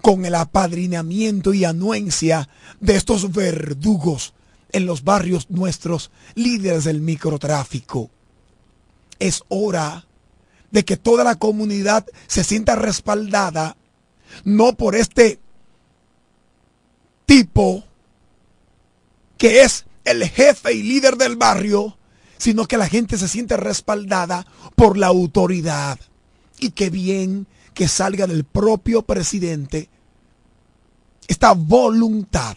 [0.00, 2.48] con el apadrinamiento y anuencia
[2.80, 4.34] de estos verdugos
[4.70, 8.10] en los barrios nuestros, líderes del microtráfico.
[9.18, 10.06] Es hora
[10.70, 13.76] de que toda la comunidad se sienta respaldada,
[14.44, 15.40] no por este
[17.26, 17.84] tipo
[19.36, 21.97] que es el jefe y líder del barrio,
[22.38, 25.98] sino que la gente se siente respaldada por la autoridad.
[26.58, 29.88] Y qué bien que salga del propio presidente
[31.28, 32.56] esta voluntad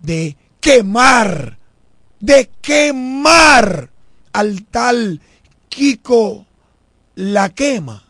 [0.00, 1.58] de quemar,
[2.20, 3.90] de quemar
[4.32, 5.20] al tal
[5.68, 6.46] Kiko
[7.14, 8.04] la quema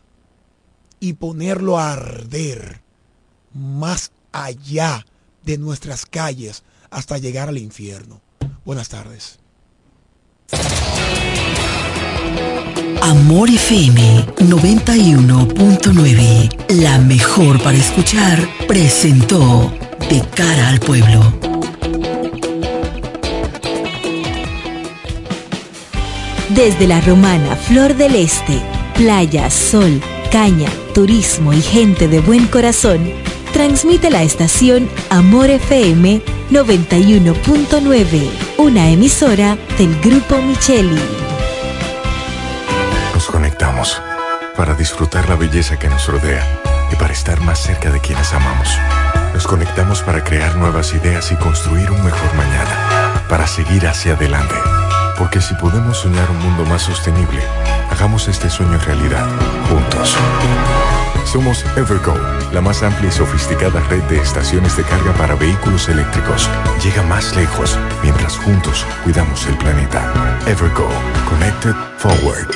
[0.98, 2.80] y ponerlo a arder
[3.52, 5.06] más allá
[5.44, 8.20] de nuestras calles hasta llegar al infierno.
[8.64, 9.38] Buenas tardes.
[13.02, 18.38] Amor FM 91.9, la mejor para escuchar,
[18.68, 19.72] presentó
[20.08, 21.32] De cara al pueblo.
[26.50, 28.60] Desde la romana Flor del Este,
[28.94, 33.10] playa, sol, caña, turismo y gente de buen corazón,
[33.56, 41.00] transmite la estación Amor FM 91.9, una emisora del Grupo Micheli
[43.26, 44.00] conectamos
[44.56, 46.44] para disfrutar la belleza que nos rodea
[46.92, 48.68] y para estar más cerca de quienes amamos.
[49.32, 54.54] Nos conectamos para crear nuevas ideas y construir un mejor mañana, para seguir hacia adelante.
[55.16, 57.40] Porque si podemos soñar un mundo más sostenible,
[57.90, 59.26] hagamos este sueño realidad,
[59.70, 60.16] juntos.
[61.26, 62.14] Somos Evergo,
[62.52, 66.48] la más amplia y sofisticada red de estaciones de carga para vehículos eléctricos.
[66.82, 70.12] Llega más lejos mientras juntos cuidamos el planeta.
[70.46, 70.88] Evergo,
[71.28, 72.48] Connected Forward.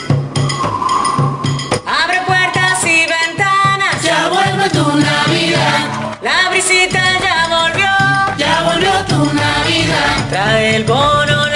[6.22, 7.88] La brisita ya volvió,
[8.36, 10.28] ya volvió tu Navidad.
[10.28, 11.49] Trae el bono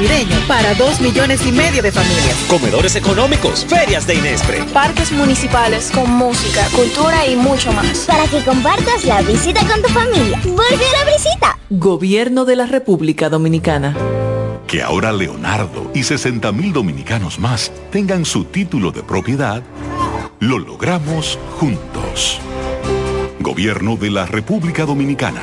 [0.00, 2.34] navideño para dos millones y medio de familias.
[2.48, 4.62] Comedores económicos, ferias de Inespre.
[4.72, 8.06] Parques municipales con música, cultura y mucho más.
[8.06, 10.40] Para que compartas la visita con tu familia.
[10.42, 11.58] ¡Vuelve a la visita!
[11.68, 13.94] Gobierno de la República Dominicana.
[14.66, 19.62] Que ahora Leonardo y 60 mil dominicanos más tengan su título de propiedad,
[20.38, 22.40] lo logramos juntos.
[23.40, 25.42] Gobierno de la República Dominicana.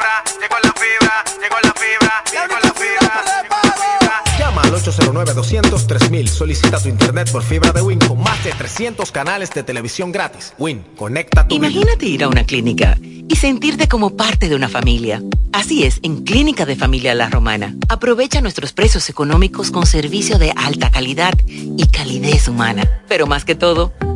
[0.00, 4.38] Fibra, llegó la fibra, llegó la fibra, llegó la fibra.
[4.38, 6.26] Llama al 809-200-3000.
[6.28, 10.54] Solicita tu internet por fibra de Win con más de 300 canales de televisión gratis.
[10.58, 11.68] Win, conecta tu vida.
[11.68, 15.22] Imagínate ir a una clínica y sentirte como parte de una familia.
[15.52, 17.74] Así es, en Clínica de Familia La Romana.
[17.88, 22.88] Aprovecha nuestros precios económicos con servicio de alta calidad y calidez humana.
[23.08, 23.92] Pero más que todo,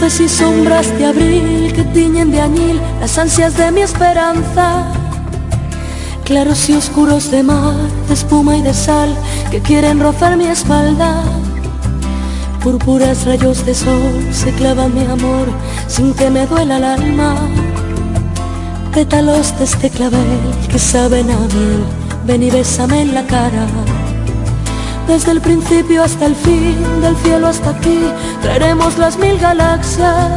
[0.00, 4.92] Luces y sombras de abril que tiñen de añil las ansias de mi esperanza.
[6.22, 9.16] Claros y oscuros de mar, de espuma y de sal
[9.50, 11.22] que quieren rozar mi espalda.
[12.62, 15.48] Púrpuras rayos de sol se clavan mi amor
[15.88, 17.34] sin que me duela el alma.
[18.92, 20.40] Pétalos de este clavel
[20.70, 21.84] que saben a miel,
[22.26, 23.66] ven y bésame en la cara.
[25.06, 28.00] Desde el principio hasta el fin, del cielo hasta aquí,
[28.42, 30.36] traeremos las mil galaxias.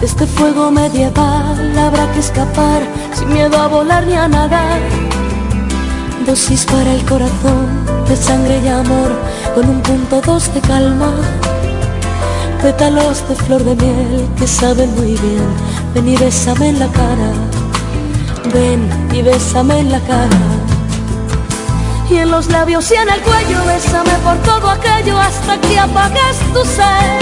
[0.00, 2.82] De este fuego medieval habrá que escapar
[3.14, 4.80] sin miedo a volar ni a nadar.
[6.26, 9.12] Dosis para el corazón de sangre y amor
[9.54, 11.12] con un punto dos de calma.
[12.60, 15.46] Pétalos de flor de miel que saben muy bien.
[15.94, 17.30] Ven y bésame en la cara.
[18.52, 20.55] Ven y bésame en la cara.
[22.08, 26.38] Y en los labios y en el cuello bésame por todo aquello hasta que apagues
[26.52, 27.20] tu sed.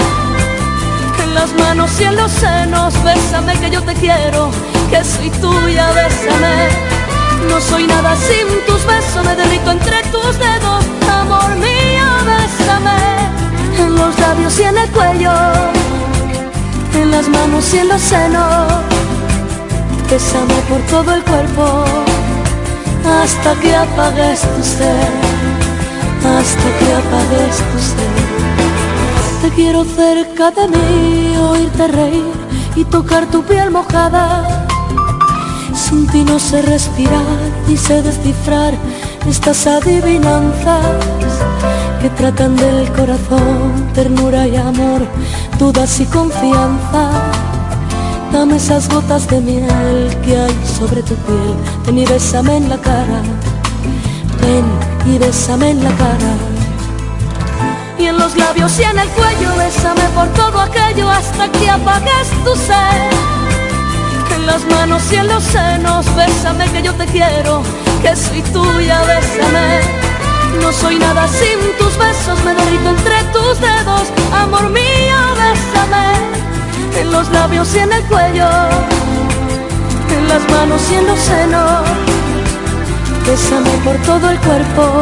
[1.23, 4.51] En las manos y en los senos bésame que yo te quiero,
[4.91, 6.69] que soy tuya, bésame.
[7.49, 13.79] No soy nada sin tus besos, me derrito entre tus dedos, amor mío, bésame.
[13.79, 15.33] En los labios y en el cuello,
[16.93, 18.71] en las manos y en los senos,
[20.09, 22.14] bésame por todo el cuerpo
[23.05, 25.11] hasta que apagues tu ser,
[26.37, 28.25] hasta que apagues tu ser.
[29.41, 32.33] Te quiero cerca de mí, oírte reír
[32.75, 34.67] y tocar tu piel mojada.
[35.73, 37.25] Sin ti no sé respirar
[37.67, 38.73] ni sé descifrar
[39.29, 40.97] estas adivinanzas
[42.01, 45.01] que tratan del corazón, ternura y amor,
[45.59, 47.34] dudas y confianza.
[48.35, 51.55] Dame esas gotas de miel que hay sobre tu piel.
[51.85, 53.21] Ven y bésame en la cara.
[54.41, 54.65] Ven
[55.05, 56.33] y bésame en la cara.
[57.97, 62.27] Y en los labios y en el cuello, bésame por todo aquello hasta que apagues
[62.43, 63.09] tu sed.
[64.35, 67.63] En las manos y en los senos, bésame que yo te quiero,
[68.01, 69.79] que soy tuya, bésame.
[70.61, 76.34] No soy nada sin tus besos, me derrito entre tus dedos, amor mío, bésame
[76.99, 78.47] en los labios y en el cuello,
[80.17, 81.81] en las manos y en los senos.
[83.25, 85.01] Bésame por todo el cuerpo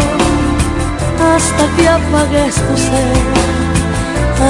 [1.35, 3.17] hasta que apagues tu ser,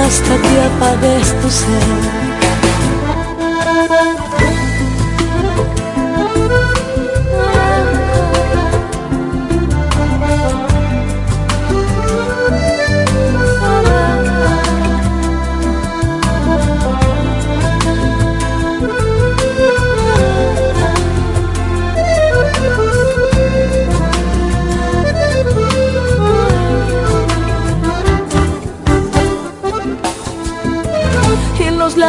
[0.06, 2.33] hasta que apagues tu ser.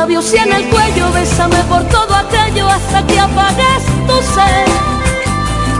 [0.05, 4.68] Labios y en el cuello, bésame por todo aquello hasta que apagues tu sed.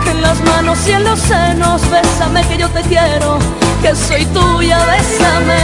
[0.09, 3.37] En las manos y en los senos, bésame que yo te quiero,
[3.83, 5.61] que soy tuya, bésame.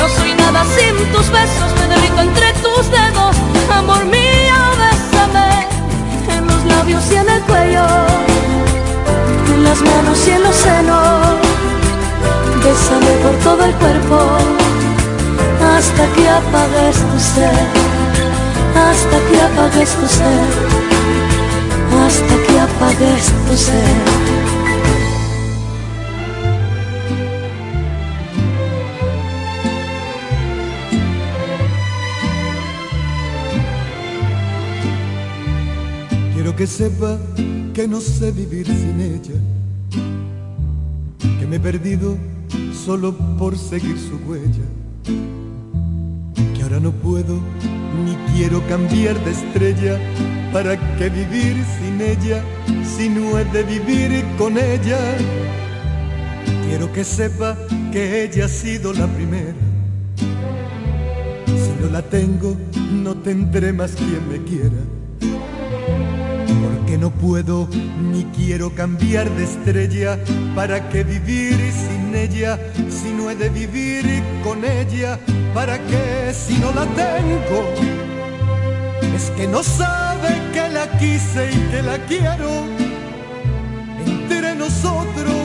[0.00, 3.36] No soy nada sin tus besos, me derrito entre tus dedos,
[3.72, 5.48] amor mío, bésame.
[6.36, 7.86] En los labios y en el cuello,
[9.54, 11.36] en las manos y en los senos,
[12.64, 14.65] bésame por todo el cuerpo
[15.76, 17.66] hasta que apagues tu ser,
[18.74, 20.46] hasta que apagues tu ser,
[22.02, 23.96] hasta que apagues tu ser.
[36.32, 37.18] Quiero que sepa
[37.74, 39.38] que no sé vivir sin ella,
[41.38, 42.16] que me he perdido
[42.72, 44.64] solo por seguir su huella
[46.80, 47.40] no puedo
[48.04, 49.98] ni quiero cambiar de estrella.
[50.52, 52.42] ¿Para qué vivir sin ella
[52.96, 54.98] si no he de vivir con ella?
[56.66, 57.56] Quiero que sepa
[57.92, 59.54] que ella ha sido la primera.
[61.46, 62.56] Si no la tengo,
[62.92, 64.80] no tendré más quien me quiera.
[66.62, 67.68] Porque no puedo
[68.12, 70.18] ni quiero cambiar de estrella.
[70.54, 75.18] ¿Para qué vivir sin ella si no he de vivir con ella?
[75.54, 77.58] ¿Para qué si no la tengo?
[79.14, 82.50] Es que no sabe que la quise y que la quiero.
[84.06, 85.38] Entre nosotros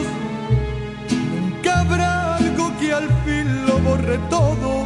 [1.34, 4.86] nunca habrá algo que al fin lo borre todo.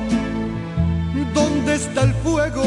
[1.34, 2.64] ¿Dónde está el fuego?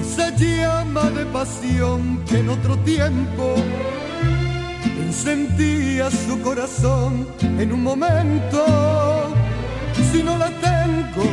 [0.00, 3.56] Esa llama de pasión que en otro tiempo
[5.08, 8.60] encendía su corazón en un momento.
[10.12, 11.24] Si no la tengo,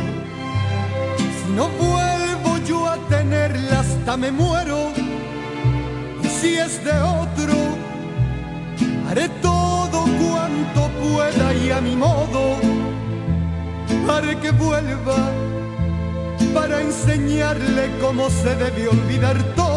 [1.38, 4.78] Si no vuelvo yo a tenerla hasta me muero.
[6.24, 7.54] Y si es de otro,
[9.08, 12.42] haré todo cuanto pueda y a mi modo.
[14.10, 15.20] Haré que vuelva
[16.54, 19.75] para enseñarle cómo se debe olvidar todo.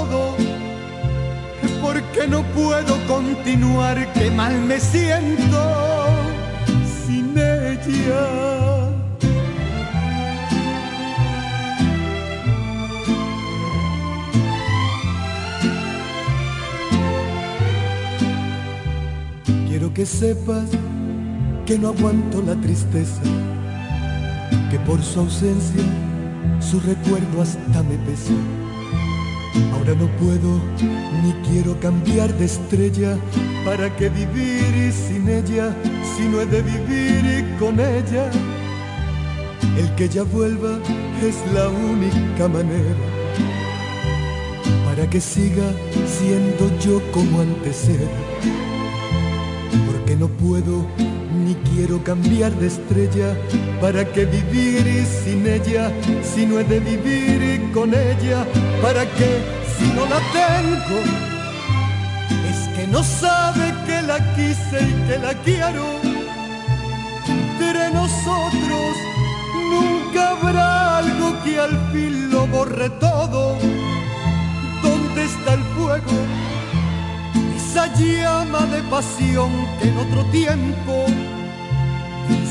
[2.20, 6.06] Porque no puedo continuar, que mal me siento
[7.06, 8.90] sin ella.
[19.70, 20.66] Quiero que sepas
[21.66, 23.22] que no aguanto la tristeza,
[24.70, 25.84] que por su ausencia
[26.60, 28.34] su recuerdo hasta me pesa.
[29.74, 30.62] Ahora no puedo
[31.24, 33.18] ni quiero cambiar de estrella,
[33.66, 35.76] para que vivir sin ella,
[36.16, 38.30] si no he de vivir con ella.
[39.78, 40.80] El que ella vuelva
[41.22, 42.96] es la única manera,
[44.86, 45.72] para que siga
[46.06, 48.10] siendo yo como antes era
[50.10, 50.86] porque no puedo
[51.60, 53.36] quiero cambiar de estrella
[53.82, 55.92] para que vivir sin ella
[56.22, 58.46] si no he de vivir con ella
[58.82, 59.30] para que
[59.78, 61.00] si no la tengo.
[62.52, 65.86] Es que no sabe que la quise y que la quiero.
[67.28, 68.92] Entre nosotros
[69.72, 73.58] nunca habrá algo que al fin lo borre todo.
[74.82, 76.50] ¿dónde está el fuego?
[77.70, 81.06] esa llama de pasión que en otro tiempo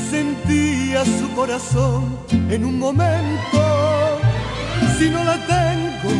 [0.09, 2.17] sentía su corazón
[2.49, 3.59] en un momento.
[4.97, 6.11] Si no la tengo,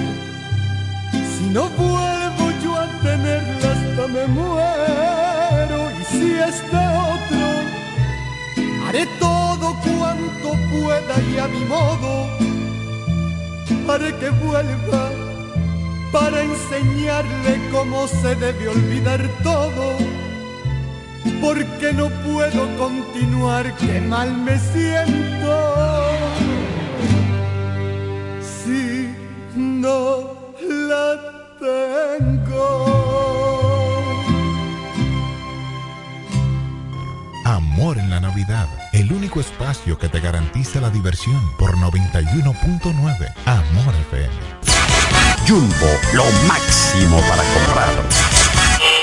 [1.11, 5.79] si no vuelvo yo a tenerla hasta me muero.
[5.99, 6.81] Y si este
[7.13, 7.45] otro,
[8.87, 12.27] haré todo cuanto pueda y a mi modo,
[13.89, 15.09] haré que vuelva
[16.11, 19.97] para enseñarle cómo se debe olvidar todo,
[21.41, 26.05] porque no puedo continuar, que mal me siento.
[28.41, 29.13] Si
[29.55, 31.19] no la
[31.59, 32.99] tengo.
[37.45, 43.95] Amor en la Navidad, el único espacio que te garantiza la diversión por 91.9 Amor
[44.11, 44.29] FM.
[45.47, 48.48] Jumbo, lo máximo para comprar.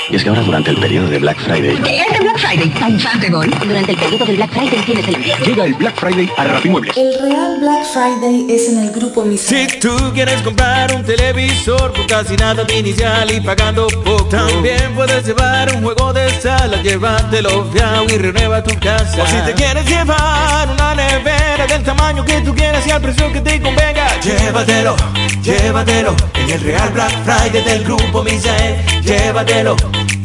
[0.09, 1.75] Y es que ahora durante el periodo de Black Friday.
[1.83, 2.69] ¿Qué es el Black Friday?
[2.69, 3.47] Tan voy.
[3.47, 5.45] Durante el periodo del Black Friday tienes el...
[5.45, 6.95] Llega el Black Friday a Rapimuebles.
[6.95, 9.69] El real Black Friday es en el grupo Misael.
[9.69, 14.93] Si tú quieres comprar un televisor por casi nada de inicial y pagando poco, también
[14.95, 19.23] puedes llevar un juego de sala, llévatelo fiao y renueva tu casa.
[19.23, 23.31] O si te quieres llevar una nevera del tamaño que tú quieras y al precio
[23.33, 24.95] que te convenga, llévatelo,
[25.43, 28.85] llévatelo en el real Black Friday del grupo Misael.
[29.01, 29.75] Llévatelo,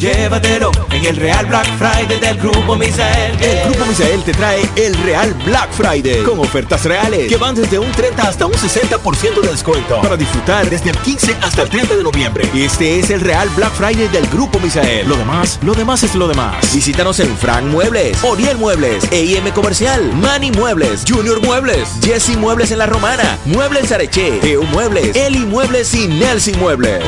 [0.02, 3.40] llévatelo en el real Black Friday del grupo Misael.
[3.40, 7.78] El Grupo Misael te trae el Real Black Friday con ofertas reales que van desde
[7.78, 11.94] un 30 hasta un 60% de descuento para disfrutar desde el 15 hasta el 30
[11.94, 12.50] de noviembre.
[12.52, 15.08] Este es el Real Black Friday del Grupo Misael.
[15.08, 16.74] Lo demás, lo demás es lo demás.
[16.74, 22.78] Visítanos en Frank Muebles, Oriel Muebles, EIM Comercial, Mani Muebles, Junior Muebles, Jesse Muebles en
[22.78, 27.04] La Romana, Muebles Areche, EU Muebles, Eli Muebles y Nelson Muebles.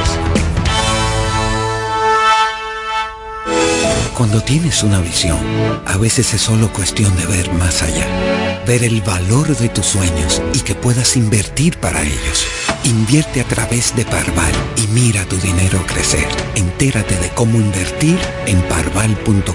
[4.14, 5.38] Cuando tienes una visión,
[5.84, 10.40] a veces es solo cuestión de ver más allá, ver el valor de tus sueños
[10.52, 12.46] y que puedas invertir para ellos.
[12.84, 16.28] Invierte a través de Parval y mira tu dinero crecer.
[16.54, 18.16] Entérate de cómo invertir
[18.46, 19.52] en parval.com.do.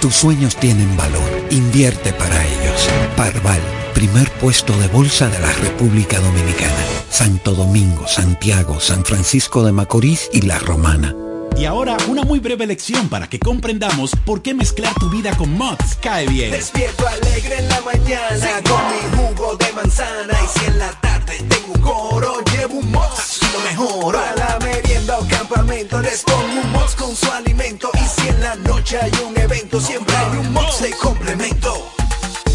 [0.00, 1.28] Tus sueños tienen valor.
[1.50, 2.88] Invierte para ellos.
[3.14, 3.60] Parval,
[3.92, 6.82] primer puesto de bolsa de la República Dominicana.
[7.10, 11.14] Santo Domingo, Santiago, San Francisco de Macorís y La Romana.
[11.56, 15.52] Y ahora una muy breve lección para que comprendamos por qué mezclar tu vida con
[15.54, 16.50] Mods cae bien.
[16.52, 21.36] Despierto alegre en la mañana con mi jugo de manzana y si en la tarde
[21.48, 24.14] tengo un coro llevo un Mods y lo mejor.
[24.14, 28.40] Para la merienda o campamento les pongo un Mods con su alimento y si en
[28.40, 31.92] la noche hay un evento siempre hay un Mods de complemento.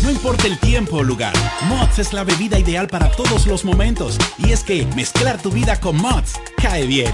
[0.04, 1.34] No importa el tiempo o lugar,
[1.70, 4.18] Mods es la bebida ideal para todos los momentos.
[4.38, 7.14] Y es que mezclar tu vida con Mods cae bien.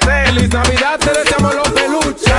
[0.00, 2.32] Feliz Navidad, te deseamos los peluches.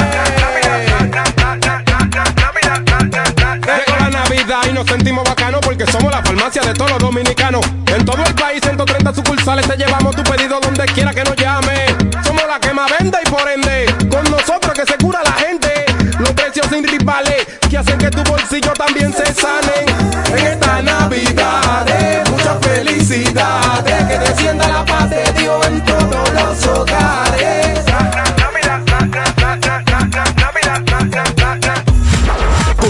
[3.66, 7.66] Llegó la Navidad y nos sentimos bacanos porque somos la farmacia de todos los dominicanos.
[7.88, 11.86] En todo el país, 130 sucursales, te llevamos tu pedido donde quiera que nos llame.
[12.24, 15.86] Somos la que más vende y por ende, con nosotros que se cura la gente.
[16.20, 20.67] Los precios sin rivales que hacen que tu bolsillo también se sane.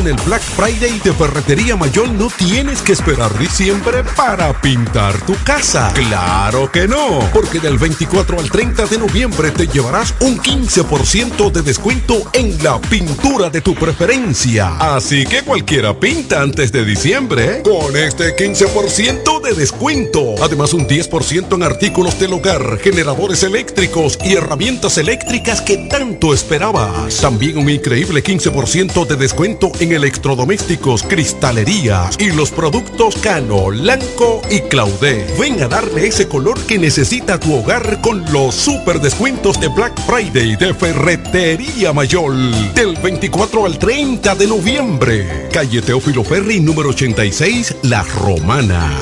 [0.07, 5.91] El Black Friday de Ferretería Mayor no tienes que esperar diciembre para pintar tu casa.
[5.93, 11.61] Claro que no, porque del 24 al 30 de noviembre te llevarás un 15% de
[11.61, 14.77] descuento en la pintura de tu preferencia.
[14.77, 20.35] Así que cualquiera pinta antes de diciembre con este 15% de descuento.
[20.41, 27.17] Además un 10% en artículos del hogar, generadores eléctricos y herramientas eléctricas que tanto esperabas.
[27.17, 34.61] También un increíble 15% de descuento en electrodomésticos, cristalerías y los productos Cano, Lanco y
[34.61, 35.27] Claudé.
[35.39, 39.99] Ven a darle ese color que necesita tu hogar con los super descuentos de Black
[40.05, 42.33] Friday de Ferretería Mayor
[42.73, 45.49] del 24 al 30 de noviembre.
[45.51, 48.97] Calle Teófilo Ferri número 86, La Romana.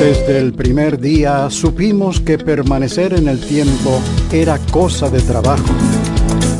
[0.00, 5.64] Desde el primer día supimos que permanecer en el tiempo era cosa de trabajo.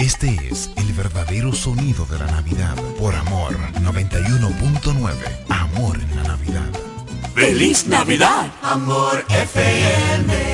[0.00, 2.74] Este es el verdadero sonido de la Navidad.
[2.98, 5.12] Por Amor 91.9.
[5.50, 6.70] Amor en la Navidad.
[7.34, 10.50] Feliz Navidad, Amor FM.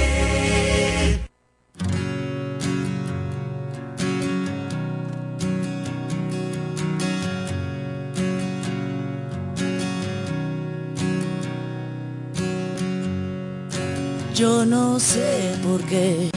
[14.34, 16.35] Yo no sé por qué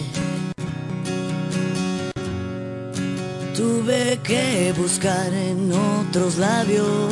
[3.60, 7.11] tuve que buscar en otros labios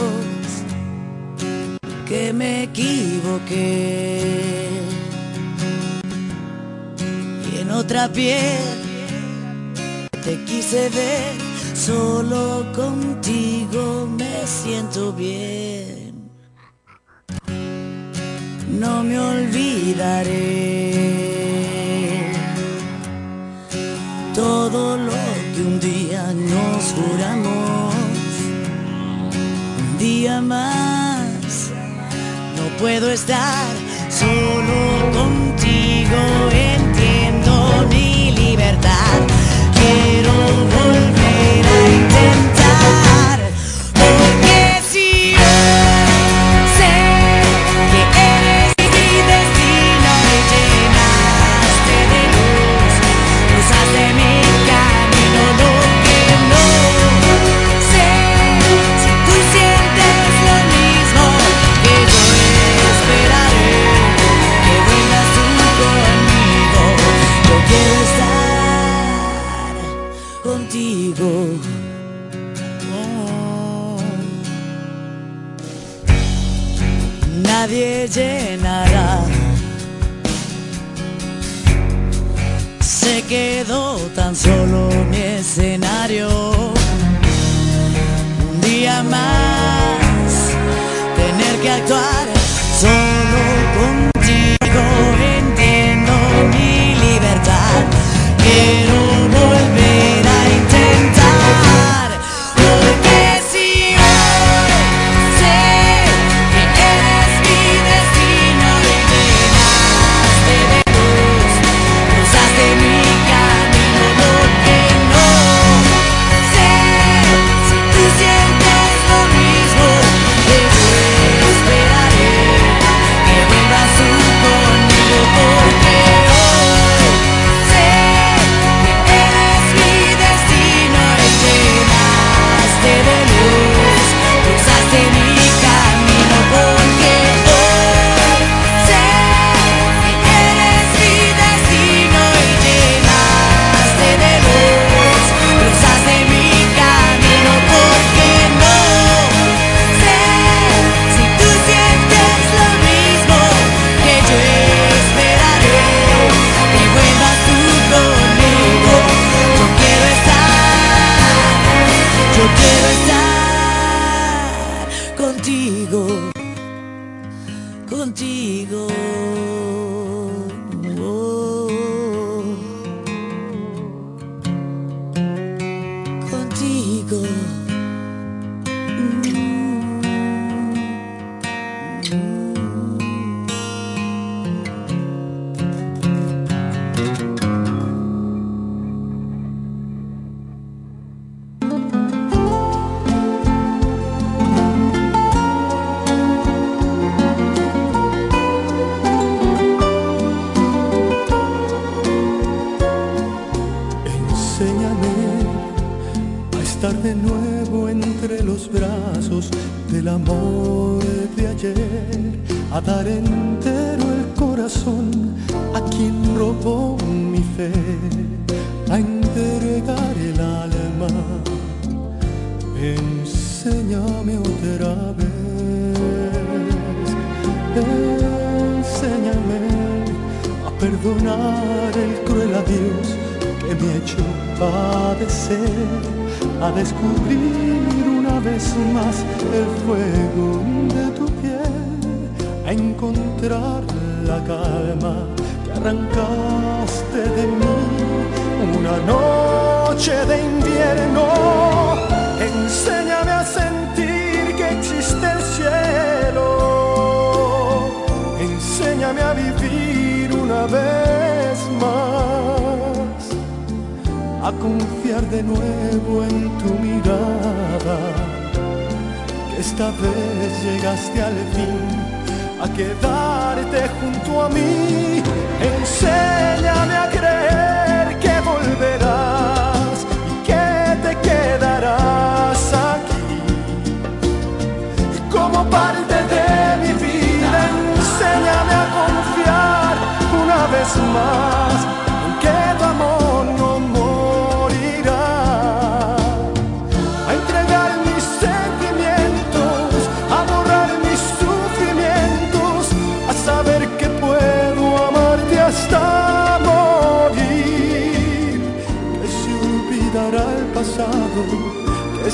[2.08, 4.22] que me equivoqué.
[7.52, 8.64] Y en otra piel
[10.24, 11.34] te quise ver
[11.76, 16.30] solo contigo me siento bien.
[18.80, 20.48] No me olvidaré
[24.34, 25.12] todo lo
[25.56, 26.07] que un día
[26.98, 27.96] juramos.
[29.80, 31.72] Un día más,
[32.56, 33.68] no puedo estar
[34.10, 36.67] solo contigo.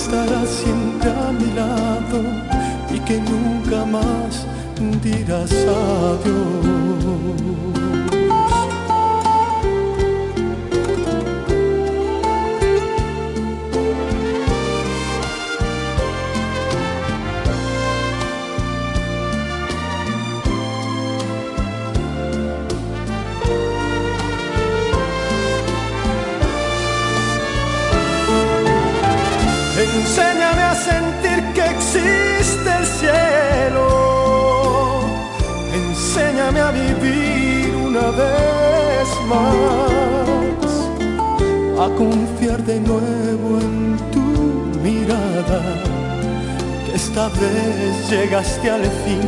[0.03, 2.23] Que estará siempre a mi lado
[2.93, 4.45] y que nunca más
[5.01, 6.93] dirás adiós.
[38.21, 40.71] Vez más.
[41.79, 44.27] A confiar de nuevo en tu
[44.81, 45.61] mirada.
[46.85, 49.21] Que esta vez llegaste al fin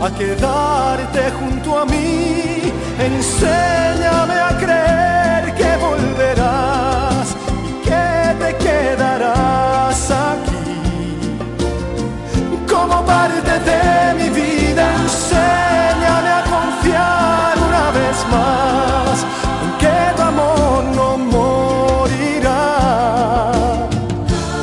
[0.00, 2.72] a quedarte junto a mí.
[2.98, 7.36] Enséñame a creer que volverás
[7.68, 8.06] y que
[8.42, 11.18] te quedarás aquí
[12.68, 14.84] como parte de mi vida.
[15.02, 15.77] Enséñame
[18.30, 19.24] más
[19.64, 22.62] en que tu amor no morirá.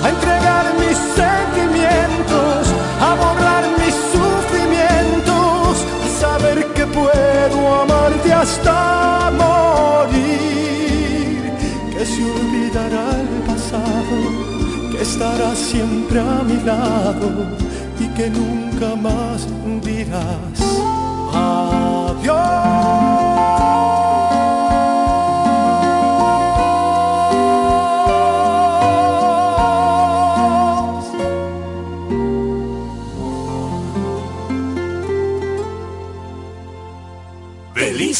[0.03, 2.61] A entregar mis sentimientos,
[3.07, 5.69] a borrar mis sufrimientos,
[6.05, 10.33] a saber que puedo amarte hasta morir.
[11.93, 14.17] Que se olvidará el pasado,
[14.91, 17.27] que estará siempre a mi lado
[17.99, 19.47] y que nunca más
[19.81, 20.64] dirás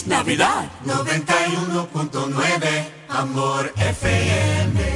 [0.08, 4.95] Navidad 91.9 Amor FM.